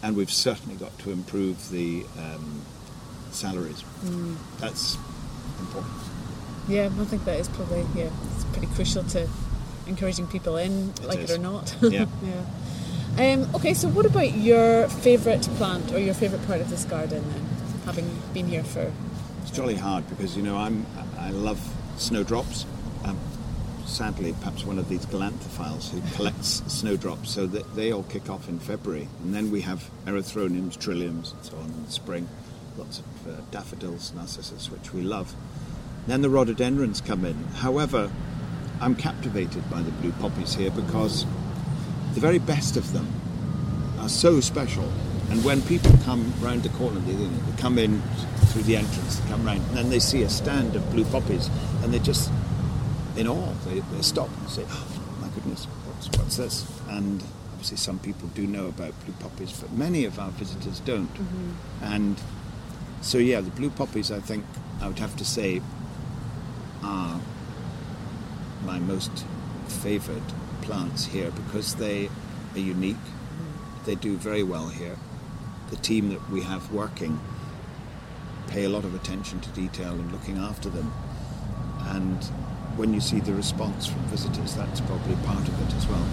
and 0.04 0.16
we've 0.16 0.32
certainly 0.32 0.76
got 0.76 0.98
to 1.00 1.12
improve 1.12 1.70
the 1.70 2.06
um, 2.18 2.62
salaries. 3.32 3.84
That's 4.60 4.98
important. 5.60 5.94
Yeah, 6.68 6.90
I 7.00 7.06
think 7.06 7.26
that 7.26 7.40
is 7.40 7.48
probably 7.50 7.86
yeah, 7.96 8.10
it's 8.36 8.44
pretty 8.46 8.68
crucial 8.74 9.04
to 9.06 9.28
encouraging 9.88 10.28
people 10.28 10.58
in, 10.58 10.90
It 10.90 11.06
like 11.06 11.20
is. 11.20 11.32
it 11.32 11.36
or 11.36 11.42
not. 11.42 11.76
Yeah. 11.82 12.06
yeah. 12.24 12.46
Um, 13.18 13.54
okay, 13.56 13.74
so 13.74 13.90
what 13.90 14.06
about 14.06 14.34
your 14.34 14.88
favourite 14.88 15.42
plant 15.58 15.92
or 15.92 16.00
your 16.00 16.14
favourite 16.14 16.46
part 16.48 16.62
of 16.62 16.70
this 16.70 16.86
garden 16.86 17.24
then, 17.32 17.46
having 17.86 18.10
been 18.34 18.48
here 18.48 18.64
for 18.64 18.92
It's 19.42 19.52
jolly 19.52 19.76
hard 19.76 20.08
because 20.10 20.38
you 20.38 20.44
know 20.44 20.56
I'm 20.56 20.86
I 21.18 21.32
love 21.32 21.60
snowdrops. 21.98 22.66
I'm 23.04 23.18
sadly 23.86 24.34
perhaps 24.40 24.64
one 24.64 24.80
of 24.80 24.88
these 24.88 25.06
galanthophiles 25.08 25.90
who 25.90 26.02
collects 26.16 26.64
snowdrops, 26.68 27.30
so 27.30 27.46
that 27.48 27.76
they 27.76 27.92
all 27.92 28.04
kick 28.04 28.30
off 28.30 28.48
in 28.48 28.60
February, 28.60 29.08
and 29.24 29.34
then 29.34 29.52
we 29.52 29.62
have 29.62 29.90
erythroniums, 30.06 30.78
trilliums, 30.78 31.34
and 31.34 31.44
so 31.44 31.58
on 31.58 31.66
in 31.66 31.86
the 31.86 31.92
spring. 31.92 32.30
Lots 32.78 33.00
of 33.00 33.28
uh, 33.28 33.42
daffodils, 33.52 34.14
narcissus, 34.16 34.72
which 34.72 34.94
we 34.94 35.02
love. 35.02 35.36
Then 36.08 36.22
the 36.22 36.30
rhododendrons 36.30 37.02
come 37.02 37.26
in. 37.26 37.36
However, 37.56 38.10
I'm 38.80 38.96
captivated 38.96 39.70
by 39.70 39.82
the 39.82 39.92
blue 39.92 40.14
poppies 40.14 40.56
here 40.56 40.72
because 40.72 41.26
the 42.20 42.28
very 42.28 42.40
best 42.40 42.76
of 42.76 42.92
them 42.92 43.08
are 44.00 44.10
so 44.10 44.42
special. 44.42 44.84
And 45.30 45.42
when 45.46 45.62
people 45.62 45.92
come 46.04 46.34
round 46.42 46.64
the 46.64 46.70
corner, 46.70 47.00
they, 47.02 47.14
they 47.14 47.62
come 47.62 47.78
in 47.78 48.02
through 48.48 48.64
the 48.64 48.76
entrance, 48.76 49.20
they 49.20 49.30
come 49.30 49.46
round, 49.46 49.62
and 49.70 49.78
then 49.78 49.90
they 49.90 50.00
see 50.00 50.24
a 50.24 50.30
stand 50.30 50.76
of 50.76 50.92
blue 50.92 51.06
poppies, 51.06 51.50
and 51.82 51.94
they're 51.94 52.02
just 52.02 52.30
in 53.16 53.26
awe. 53.26 53.54
They, 53.66 53.80
they 53.80 54.02
stop 54.02 54.28
and 54.38 54.50
say, 54.50 54.66
oh, 54.68 55.18
my 55.22 55.30
goodness, 55.30 55.64
what's, 55.64 56.10
what's 56.18 56.36
this? 56.36 56.70
And 56.90 57.24
obviously, 57.54 57.78
some 57.78 58.00
people 58.00 58.28
do 58.30 58.46
know 58.46 58.68
about 58.68 58.94
blue 59.06 59.14
poppies, 59.20 59.54
but 59.54 59.72
many 59.72 60.04
of 60.04 60.20
our 60.20 60.32
visitors 60.32 60.82
don't. 60.82 61.14
Mm-hmm. 61.14 61.84
And 61.84 62.22
so, 63.00 63.18
yeah, 63.18 63.40
the 63.40 63.52
blue 63.52 63.70
poppies, 63.70 64.12
I 64.12 64.20
think, 64.20 64.44
I 64.82 64.88
would 64.88 65.00
have 65.00 65.16
to 65.18 65.26
say, 65.26 65.62
are 66.84 67.22
my 68.66 68.80
most 68.80 69.26
favoured 69.68 70.24
plants 70.62 71.06
here 71.06 71.32
because 71.32 71.76
they 71.76 72.10
are 72.56 72.60
unique. 72.60 72.96
They 73.86 73.96
do 73.96 74.16
very 74.18 74.44
well 74.44 74.68
here. 74.68 74.98
The 75.70 75.78
team 75.78 76.10
that 76.10 76.30
we 76.30 76.42
have 76.42 76.72
working 76.72 77.20
pay 78.48 78.64
a 78.64 78.70
lot 78.70 78.84
of 78.84 78.96
attention 78.96 79.40
to 79.42 79.50
detail 79.50 79.92
and 79.94 80.12
looking 80.12 80.38
after 80.38 80.70
them. 80.70 80.92
And 81.82 82.24
when 82.76 82.94
you 82.94 83.02
see 83.02 83.20
the 83.20 83.34
response 83.34 83.86
from 83.88 84.02
visitors, 84.06 84.56
that's 84.56 84.82
probably 84.82 85.16
part 85.26 85.48
of 85.48 85.62
it 85.62 85.76
as 85.76 85.88
well. 85.88 86.06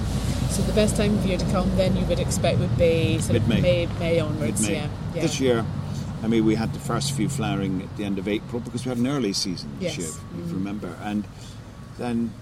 so 0.50 0.62
the 0.62 0.72
best 0.72 0.96
time 0.96 1.18
for 1.20 1.28
you 1.28 1.38
to 1.38 1.44
come 1.46 1.74
then 1.76 1.96
you 1.96 2.04
would 2.06 2.18
expect 2.18 2.58
would 2.58 2.76
be 2.76 3.18
sort 3.18 3.36
of 3.36 3.48
Mid-May. 3.48 3.86
May, 3.86 3.98
May 3.98 4.20
onwards, 4.20 4.62
Mid-May. 4.62 4.76
yeah. 4.76 4.88
yeah. 5.14 5.22
This 5.22 5.40
year, 5.40 5.64
I 6.22 6.28
mean, 6.28 6.44
we 6.44 6.54
had 6.54 6.72
the 6.72 6.78
first 6.80 7.12
few 7.12 7.28
flowering 7.28 7.82
at 7.82 7.96
the 7.96 8.04
end 8.04 8.18
of 8.18 8.26
April 8.26 8.60
because 8.60 8.84
we 8.84 8.88
had 8.88 8.98
an 8.98 9.06
early 9.06 9.32
season 9.32 9.70
this 9.78 9.96
Yes. 9.96 9.98
year, 9.98 10.08
if 10.42 10.48
you 10.48 10.52
mm. 10.52 10.58
remember. 10.58 10.96
And 11.02 11.24
then 11.98 12.32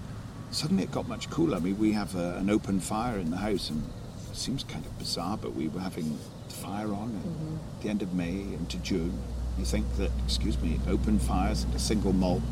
suddenly 0.55 0.83
it 0.83 0.91
got 0.91 1.07
much 1.07 1.29
cooler. 1.29 1.57
I 1.57 1.59
mean, 1.59 1.77
we 1.77 1.91
have 1.91 2.15
a, 2.15 2.37
an 2.37 2.49
open 2.49 2.79
fire 2.79 3.17
in 3.19 3.29
the 3.29 3.37
house, 3.37 3.69
and 3.69 3.83
it 4.31 4.37
seems 4.37 4.63
kind 4.63 4.85
of 4.85 4.97
bizarre, 4.97 5.37
but 5.37 5.53
we 5.53 5.67
were 5.67 5.81
having 5.81 6.17
the 6.47 6.53
fire 6.53 6.93
on 6.93 7.09
at 7.15 7.27
mm-hmm. 7.27 7.55
the 7.81 7.89
end 7.89 8.01
of 8.01 8.13
May 8.13 8.39
into 8.39 8.77
June. 8.77 9.19
You 9.59 9.65
think 9.65 9.85
that, 9.97 10.11
excuse 10.23 10.59
me, 10.61 10.79
open 10.87 11.19
fires 11.19 11.63
and 11.63 11.75
a 11.75 11.79
single 11.79 12.13
malt 12.13 12.43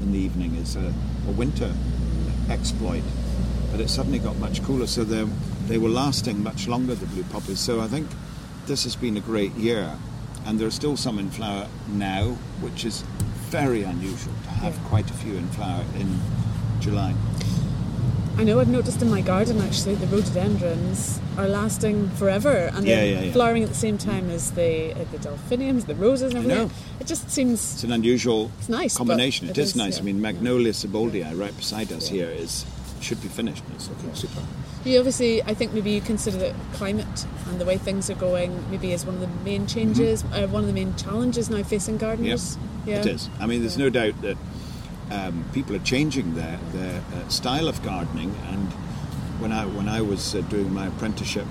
in 0.00 0.12
the 0.12 0.18
evening 0.18 0.56
is 0.56 0.74
a, 0.74 0.92
a 1.28 1.30
winter 1.32 1.72
exploit. 2.50 3.04
But 3.70 3.80
it 3.80 3.88
suddenly 3.88 4.18
got 4.18 4.36
much 4.36 4.62
cooler, 4.62 4.86
so 4.86 5.04
they 5.04 5.26
they 5.66 5.78
were 5.78 5.88
lasting 5.88 6.42
much 6.42 6.68
longer. 6.68 6.94
The 6.94 7.06
blue 7.06 7.24
poppies. 7.24 7.60
So 7.60 7.80
I 7.80 7.86
think 7.86 8.06
this 8.66 8.84
has 8.84 8.96
been 8.96 9.16
a 9.16 9.20
great 9.20 9.52
year, 9.52 9.96
and 10.44 10.58
there 10.58 10.66
are 10.66 10.72
still 10.72 10.96
some 10.96 11.18
in 11.18 11.30
flower 11.30 11.68
now, 11.88 12.36
which 12.60 12.84
is 12.84 13.02
very 13.48 13.82
unusual 13.82 14.34
to 14.44 14.50
have 14.50 14.74
Yeah. 14.74 14.88
quite 14.88 15.10
a 15.10 15.14
few 15.14 15.36
in 15.36 15.48
flower 15.48 15.84
in 15.98 16.20
July. 16.80 17.14
I 18.38 18.44
know 18.44 18.60
I've 18.60 18.68
noticed 18.68 19.02
in 19.02 19.10
my 19.10 19.20
garden 19.20 19.60
actually 19.60 19.94
the 19.96 20.06
rhododendrons 20.06 21.20
are 21.36 21.46
lasting 21.46 22.08
forever 22.10 22.70
and 22.74 22.86
Yeah, 22.86 22.96
they're 22.96 23.06
yeah, 23.06 23.20
yeah. 23.22 23.32
flowering 23.32 23.62
at 23.62 23.68
the 23.68 23.74
same 23.74 23.98
time 23.98 24.30
as 24.30 24.52
the 24.52 24.92
uh, 24.92 25.04
the 25.12 25.18
delphiniums, 25.18 25.84
the 25.84 25.94
roses 25.94 26.32
and 26.34 26.38
everything. 26.44 26.70
It 26.98 27.06
just 27.06 27.30
seems 27.30 27.74
It's 27.74 27.84
an 27.84 27.92
unusual 27.92 28.50
It's 28.58 28.68
nice, 28.68 28.96
combination. 28.96 29.48
it 29.48 29.58
it 29.58 29.58
is, 29.62 29.68
is, 29.70 29.76
nice. 29.76 29.96
yeah. 29.96 30.02
I 30.02 30.04
mean, 30.06 30.20
Magnolia 30.20 30.72
sieboldii, 30.72 31.38
right 31.38 31.56
beside 31.56 31.92
us 31.92 32.10
Yeah. 32.10 32.26
here, 32.26 32.30
is 32.44 32.64
should 33.00 33.20
be 33.20 33.28
finished. 33.28 33.64
It's 33.74 33.88
looking 33.88 34.14
super. 34.14 34.40
you 34.84 34.98
obviously 34.98 35.42
I 35.42 35.54
think 35.54 35.72
maybe 35.74 35.90
you 35.90 36.00
consider 36.00 36.38
that 36.38 36.54
climate 36.72 37.26
and 37.48 37.60
the 37.60 37.64
way 37.64 37.76
things 37.78 38.08
are 38.10 38.14
going 38.30 38.50
maybe 38.70 38.92
is 38.92 39.04
one 39.04 39.14
of 39.16 39.20
the 39.20 39.32
main 39.44 39.66
changes, 39.66 40.24
uh, 40.32 40.46
one 40.48 40.62
of 40.62 40.68
the 40.68 40.72
main 40.80 40.94
challenges 40.96 41.50
now 41.50 41.62
facing 41.62 41.98
gardeners. 41.98 42.56
Yeah, 42.56 42.62
Mm-hmm. 42.82 43.08
It 43.08 43.14
is. 43.14 43.28
I 43.38 43.46
mean, 43.46 43.60
there's 43.60 43.78
no 43.78 43.90
doubt 43.90 44.20
that 44.22 44.36
um, 45.12 45.44
people 45.52 45.76
are 45.76 45.84
changing 45.84 46.34
their 46.34 46.58
their 46.72 47.02
uh, 47.14 47.28
style 47.28 47.68
of 47.68 47.82
gardening. 47.82 48.34
And 48.48 48.72
when 49.40 49.52
I 49.52 49.66
when 49.66 49.88
I 49.88 50.00
was 50.00 50.34
uh, 50.34 50.40
doing 50.42 50.72
my 50.72 50.86
apprenticeship, 50.86 51.46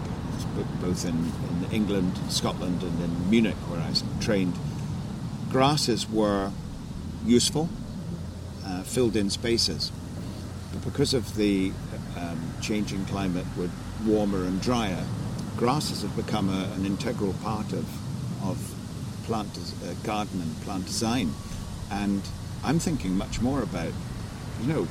both 0.82 1.06
in, 1.06 1.32
in 1.50 1.71
England, 1.71 2.19
Scotland, 2.30 2.82
and 2.84 3.04
in 3.04 3.30
Munich, 3.30 3.62
where 3.69 3.80
I 3.80 3.93
trained, 4.24 4.58
grasses 5.52 6.10
were 6.10 6.52
useful, 7.26 7.69
uh, 8.65 8.84
filled 8.84 9.15
in 9.15 9.30
spaces. 9.30 9.91
But 10.74 10.84
because 10.84 11.13
of 11.13 11.36
the 11.36 11.71
um, 12.17 12.39
changing 12.62 13.06
climate, 13.06 13.45
with 13.58 13.71
warmer 14.06 14.43
and 14.45 14.62
drier, 14.62 15.06
grasses 15.58 16.02
have 16.02 16.15
become 16.15 16.50
a, 16.50 16.63
an 16.76 16.86
integral 16.86 17.34
part 17.43 17.71
of 17.74 17.86
of 18.43 18.58
plant 19.26 19.56
uh, 19.58 19.93
garden 20.04 20.41
and 20.41 20.62
plant 20.62 20.86
design. 20.86 21.32
And 21.91 22.21
I'm 22.63 22.80
thinking 22.80 23.17
much 23.17 23.41
more 23.41 23.63
about, 23.63 23.91
you 24.62 24.67
know, 24.67 24.88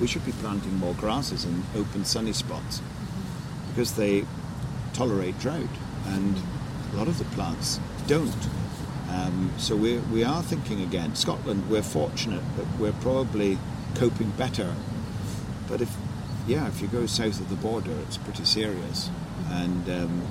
we 0.00 0.06
should 0.06 0.24
be 0.24 0.32
planting 0.32 0.76
more 0.76 0.94
grasses 0.94 1.44
in 1.44 1.64
open 1.74 2.04
sunny 2.04 2.32
spots 2.32 2.80
because 3.68 3.94
they 3.94 4.24
tolerate 4.92 5.38
drought, 5.38 5.68
and 6.06 6.36
a 6.92 6.96
lot 6.96 7.08
of 7.08 7.18
the 7.18 7.24
plants 7.36 7.80
don't. 8.06 8.48
Um, 9.10 9.52
so 9.58 9.76
we 9.76 9.98
we 10.12 10.24
are 10.24 10.42
thinking 10.42 10.82
again. 10.82 11.14
Scotland, 11.14 11.68
we're 11.68 11.82
fortunate 11.82 12.42
that 12.56 12.66
we're 12.78 12.92
probably 12.92 13.58
coping 13.96 14.30
better, 14.30 14.74
but 15.68 15.80
if 15.80 15.94
yeah, 16.46 16.68
if 16.68 16.80
you 16.80 16.88
go 16.88 17.06
south 17.06 17.40
of 17.40 17.48
the 17.50 17.56
border, 17.56 17.92
it's 18.06 18.16
pretty 18.16 18.44
serious, 18.44 19.10
and 19.48 19.88
um, 19.88 20.22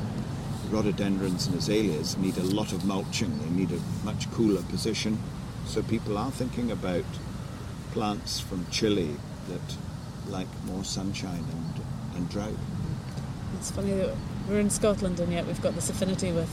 rhododendrons 0.71 1.47
and 1.47 1.55
azaleas 1.55 2.17
need 2.17 2.37
a 2.37 2.43
lot 2.43 2.71
of 2.71 2.85
mulching. 2.85 3.37
They 3.39 3.49
need 3.49 3.71
a 3.71 3.79
much 4.05 4.31
cooler 4.31 4.61
position. 4.63 5.21
So 5.69 5.83
people 5.83 6.17
are 6.17 6.31
thinking 6.31 6.71
about 6.71 7.05
plants 7.91 8.39
from 8.39 8.65
Chile 8.71 9.15
that 9.49 9.77
like 10.27 10.47
more 10.65 10.83
sunshine 10.83 11.45
and, 11.51 11.85
and 12.15 12.27
drought. 12.27 12.57
It's 13.55 13.69
funny 13.69 13.91
that 13.91 14.15
we're 14.49 14.59
in 14.59 14.71
Scotland 14.71 15.19
and 15.19 15.31
yet 15.31 15.45
we've 15.45 15.61
got 15.61 15.75
this 15.75 15.87
affinity 15.91 16.31
with 16.31 16.49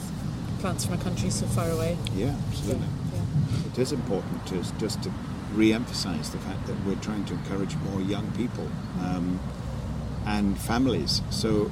plants 0.58 0.84
from 0.84 1.00
a 1.00 1.02
country 1.02 1.30
so 1.30 1.46
far 1.46 1.70
away. 1.70 1.96
Yeah, 2.14 2.34
absolutely. 2.48 2.88
Yeah. 3.14 3.72
It 3.72 3.78
is 3.78 3.90
important 3.92 4.46
to 4.48 4.62
just 4.78 5.02
to 5.04 5.10
re-emphasize 5.54 6.30
the 6.30 6.38
fact 6.38 6.66
that 6.66 6.76
we're 6.84 6.96
trying 6.96 7.24
to 7.24 7.32
encourage 7.32 7.74
more 7.90 8.02
young 8.02 8.30
people 8.32 8.70
um, 9.00 9.40
and 10.26 10.58
families. 10.58 11.22
So 11.30 11.70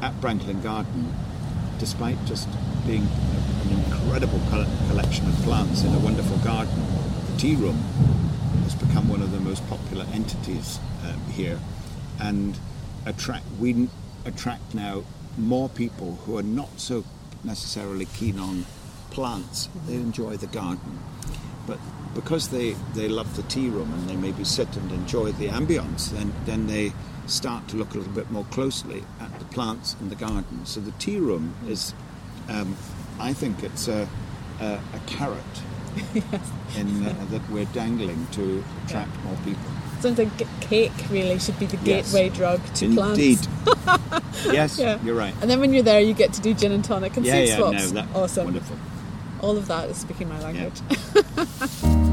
at 0.00 0.12
Branklyn 0.20 0.62
Garden, 0.62 1.12
despite 1.80 2.24
just 2.24 2.48
being 2.86 3.06
an 3.62 3.84
incredible 3.84 4.40
collection 4.88 5.26
of 5.26 5.34
plants 5.42 5.82
in 5.82 5.94
a 5.94 5.98
wonderful 5.98 6.36
garden, 6.38 6.74
the 7.30 7.36
tea 7.38 7.56
room 7.56 7.76
has 8.62 8.74
become 8.74 9.08
one 9.08 9.22
of 9.22 9.32
the 9.32 9.40
most 9.40 9.66
popular 9.68 10.06
entities 10.12 10.78
um, 11.06 11.20
here, 11.32 11.58
and 12.20 12.58
attract 13.06 13.44
we 13.58 13.88
attract 14.24 14.74
now 14.74 15.02
more 15.36 15.68
people 15.68 16.16
who 16.24 16.38
are 16.38 16.42
not 16.42 16.68
so 16.78 17.04
necessarily 17.42 18.06
keen 18.06 18.38
on 18.38 18.64
plants. 19.10 19.68
They 19.86 19.94
enjoy 19.94 20.36
the 20.36 20.46
garden, 20.46 20.98
but 21.66 21.78
because 22.14 22.48
they, 22.48 22.72
they 22.94 23.08
love 23.08 23.34
the 23.36 23.42
tea 23.42 23.68
room 23.68 23.92
and 23.92 24.08
they 24.08 24.16
maybe 24.16 24.44
sit 24.44 24.76
and 24.76 24.92
enjoy 24.92 25.32
the 25.32 25.48
ambience, 25.48 26.10
then 26.10 26.32
then 26.44 26.66
they 26.66 26.92
start 27.26 27.66
to 27.68 27.76
look 27.76 27.94
a 27.94 27.98
little 27.98 28.12
bit 28.12 28.30
more 28.30 28.44
closely 28.50 29.02
at 29.20 29.38
the 29.38 29.44
plants 29.46 29.96
in 30.00 30.10
the 30.10 30.14
garden. 30.14 30.66
So 30.66 30.80
the 30.80 30.92
tea 30.92 31.18
room 31.18 31.54
is, 31.66 31.94
um, 32.48 32.76
I 33.18 33.32
think 33.32 33.62
it's 33.62 33.88
a, 33.88 34.08
a, 34.60 34.64
a 34.92 35.00
carrot 35.06 35.42
in, 36.76 37.06
uh, 37.06 37.14
that 37.30 37.42
we're 37.50 37.64
dangling 37.66 38.26
to 38.32 38.62
attract 38.84 39.16
more 39.24 39.36
people. 39.44 39.62
Sounds 40.00 40.18
like 40.18 40.36
g- 40.36 40.46
cake 40.60 40.92
really 41.10 41.38
should 41.38 41.58
be 41.58 41.66
the 41.66 41.78
Yes. 41.84 42.12
gateway 42.12 42.28
drug 42.28 42.60
to 42.74 42.84
Indeed. 42.86 43.38
plants. 43.64 44.44
yes, 44.52 44.78
Yeah. 44.78 44.98
you're 45.04 45.14
right. 45.14 45.34
And 45.40 45.48
then 45.50 45.60
when 45.60 45.72
you're 45.72 45.82
there, 45.84 46.00
you 46.00 46.12
get 46.14 46.32
to 46.34 46.40
do 46.42 46.52
gin 46.52 46.72
and 46.72 46.84
tonic 46.84 47.16
and 47.16 47.24
yeah, 47.24 47.32
seed 47.34 47.48
yeah, 47.48 47.56
swaps. 47.56 47.92
no, 47.92 48.02
that, 48.02 48.08
awesome. 48.14 48.44
wonderful. 48.44 48.76
All 49.40 49.56
of 49.56 49.66
that 49.68 49.88
is 49.90 49.96
speaking 49.96 50.28
my 50.28 50.40
language. 50.40 50.80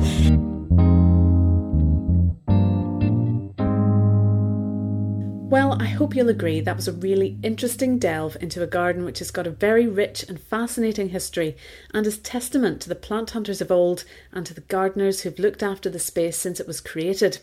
hope 6.01 6.15
you'll 6.15 6.29
agree 6.29 6.59
that 6.59 6.75
was 6.75 6.87
a 6.87 6.93
really 6.93 7.37
interesting 7.43 7.99
delve 7.99 8.35
into 8.41 8.63
a 8.63 8.65
garden 8.65 9.05
which 9.05 9.19
has 9.19 9.29
got 9.29 9.45
a 9.45 9.51
very 9.51 9.85
rich 9.85 10.23
and 10.27 10.41
fascinating 10.41 11.09
history 11.09 11.55
and 11.93 12.07
is 12.07 12.17
testament 12.17 12.81
to 12.81 12.89
the 12.89 12.95
plant 12.95 13.29
hunters 13.29 13.61
of 13.61 13.69
old 13.69 14.03
and 14.31 14.43
to 14.43 14.53
the 14.55 14.61
gardeners 14.61 15.21
who've 15.21 15.37
looked 15.37 15.61
after 15.61 15.91
the 15.91 15.99
space 15.99 16.35
since 16.35 16.59
it 16.59 16.65
was 16.65 16.81
created. 16.81 17.37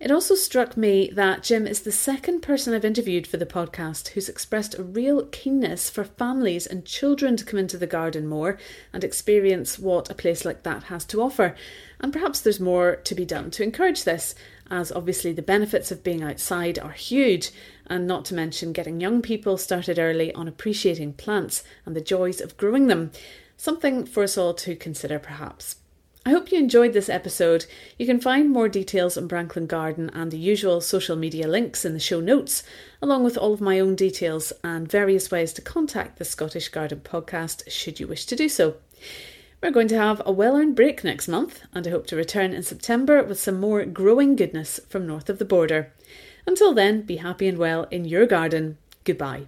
It 0.00 0.12
also 0.12 0.34
struck 0.34 0.76
me 0.76 1.10
that 1.14 1.42
Jim 1.42 1.66
is 1.66 1.80
the 1.80 1.90
second 1.90 2.40
person 2.40 2.72
I've 2.72 2.84
interviewed 2.84 3.26
for 3.26 3.36
the 3.36 3.46
podcast 3.46 4.08
who's 4.08 4.28
expressed 4.28 4.78
a 4.78 4.84
real 4.84 5.24
keenness 5.24 5.90
for 5.90 6.04
families 6.04 6.66
and 6.66 6.84
children 6.84 7.36
to 7.36 7.44
come 7.44 7.58
into 7.58 7.76
the 7.76 7.86
garden 7.86 8.28
more 8.28 8.58
and 8.92 9.02
experience 9.02 9.76
what 9.76 10.08
a 10.08 10.14
place 10.14 10.44
like 10.44 10.62
that 10.62 10.84
has 10.84 11.04
to 11.06 11.20
offer. 11.20 11.56
And 11.98 12.12
perhaps 12.12 12.40
there's 12.40 12.60
more 12.60 12.96
to 12.96 13.14
be 13.14 13.24
done 13.24 13.50
to 13.52 13.64
encourage 13.64 14.04
this, 14.04 14.36
as 14.70 14.92
obviously 14.92 15.32
the 15.32 15.42
benefits 15.42 15.90
of 15.90 16.04
being 16.04 16.22
outside 16.22 16.78
are 16.78 16.92
huge, 16.92 17.50
and 17.86 18.06
not 18.06 18.24
to 18.26 18.34
mention 18.34 18.72
getting 18.72 19.00
young 19.00 19.22
people 19.22 19.56
started 19.56 19.98
early 19.98 20.32
on 20.34 20.48
appreciating 20.48 21.14
plants 21.14 21.64
and 21.86 21.96
the 21.96 22.00
joys 22.00 22.40
of 22.40 22.56
growing 22.56 22.86
them. 22.86 23.10
Something 23.56 24.06
for 24.06 24.22
us 24.22 24.38
all 24.38 24.54
to 24.54 24.76
consider, 24.76 25.18
perhaps. 25.18 25.76
I 26.26 26.30
hope 26.30 26.52
you 26.52 26.58
enjoyed 26.58 26.92
this 26.92 27.08
episode. 27.08 27.64
You 27.96 28.04
can 28.04 28.20
find 28.20 28.50
more 28.50 28.68
details 28.68 29.16
on 29.16 29.28
Branklyn 29.28 29.66
Garden 29.66 30.10
and 30.12 30.30
the 30.30 30.38
usual 30.38 30.82
social 30.82 31.16
media 31.16 31.48
links 31.48 31.86
in 31.86 31.94
the 31.94 31.98
show 31.98 32.20
notes, 32.20 32.62
along 33.00 33.24
with 33.24 33.38
all 33.38 33.54
of 33.54 33.62
my 33.62 33.80
own 33.80 33.94
details 33.94 34.52
and 34.62 34.90
various 34.90 35.30
ways 35.30 35.54
to 35.54 35.62
contact 35.62 36.18
the 36.18 36.26
Scottish 36.26 36.68
Garden 36.68 37.00
podcast 37.02 37.70
should 37.70 37.98
you 37.98 38.06
wish 38.06 38.26
to 38.26 38.36
do 38.36 38.48
so. 38.48 38.76
We're 39.60 39.72
going 39.72 39.88
to 39.88 39.98
have 39.98 40.22
a 40.24 40.30
well 40.30 40.56
earned 40.56 40.76
break 40.76 41.02
next 41.02 41.26
month, 41.26 41.62
and 41.74 41.84
I 41.86 41.90
hope 41.90 42.06
to 42.08 42.16
return 42.16 42.52
in 42.52 42.62
September 42.62 43.24
with 43.24 43.40
some 43.40 43.58
more 43.58 43.84
growing 43.84 44.36
goodness 44.36 44.78
from 44.88 45.06
north 45.06 45.28
of 45.28 45.40
the 45.40 45.44
border. 45.44 45.92
Until 46.46 46.72
then, 46.72 47.02
be 47.02 47.16
happy 47.16 47.48
and 47.48 47.58
well 47.58 47.88
in 47.90 48.04
your 48.04 48.24
garden. 48.24 48.78
Goodbye. 49.02 49.46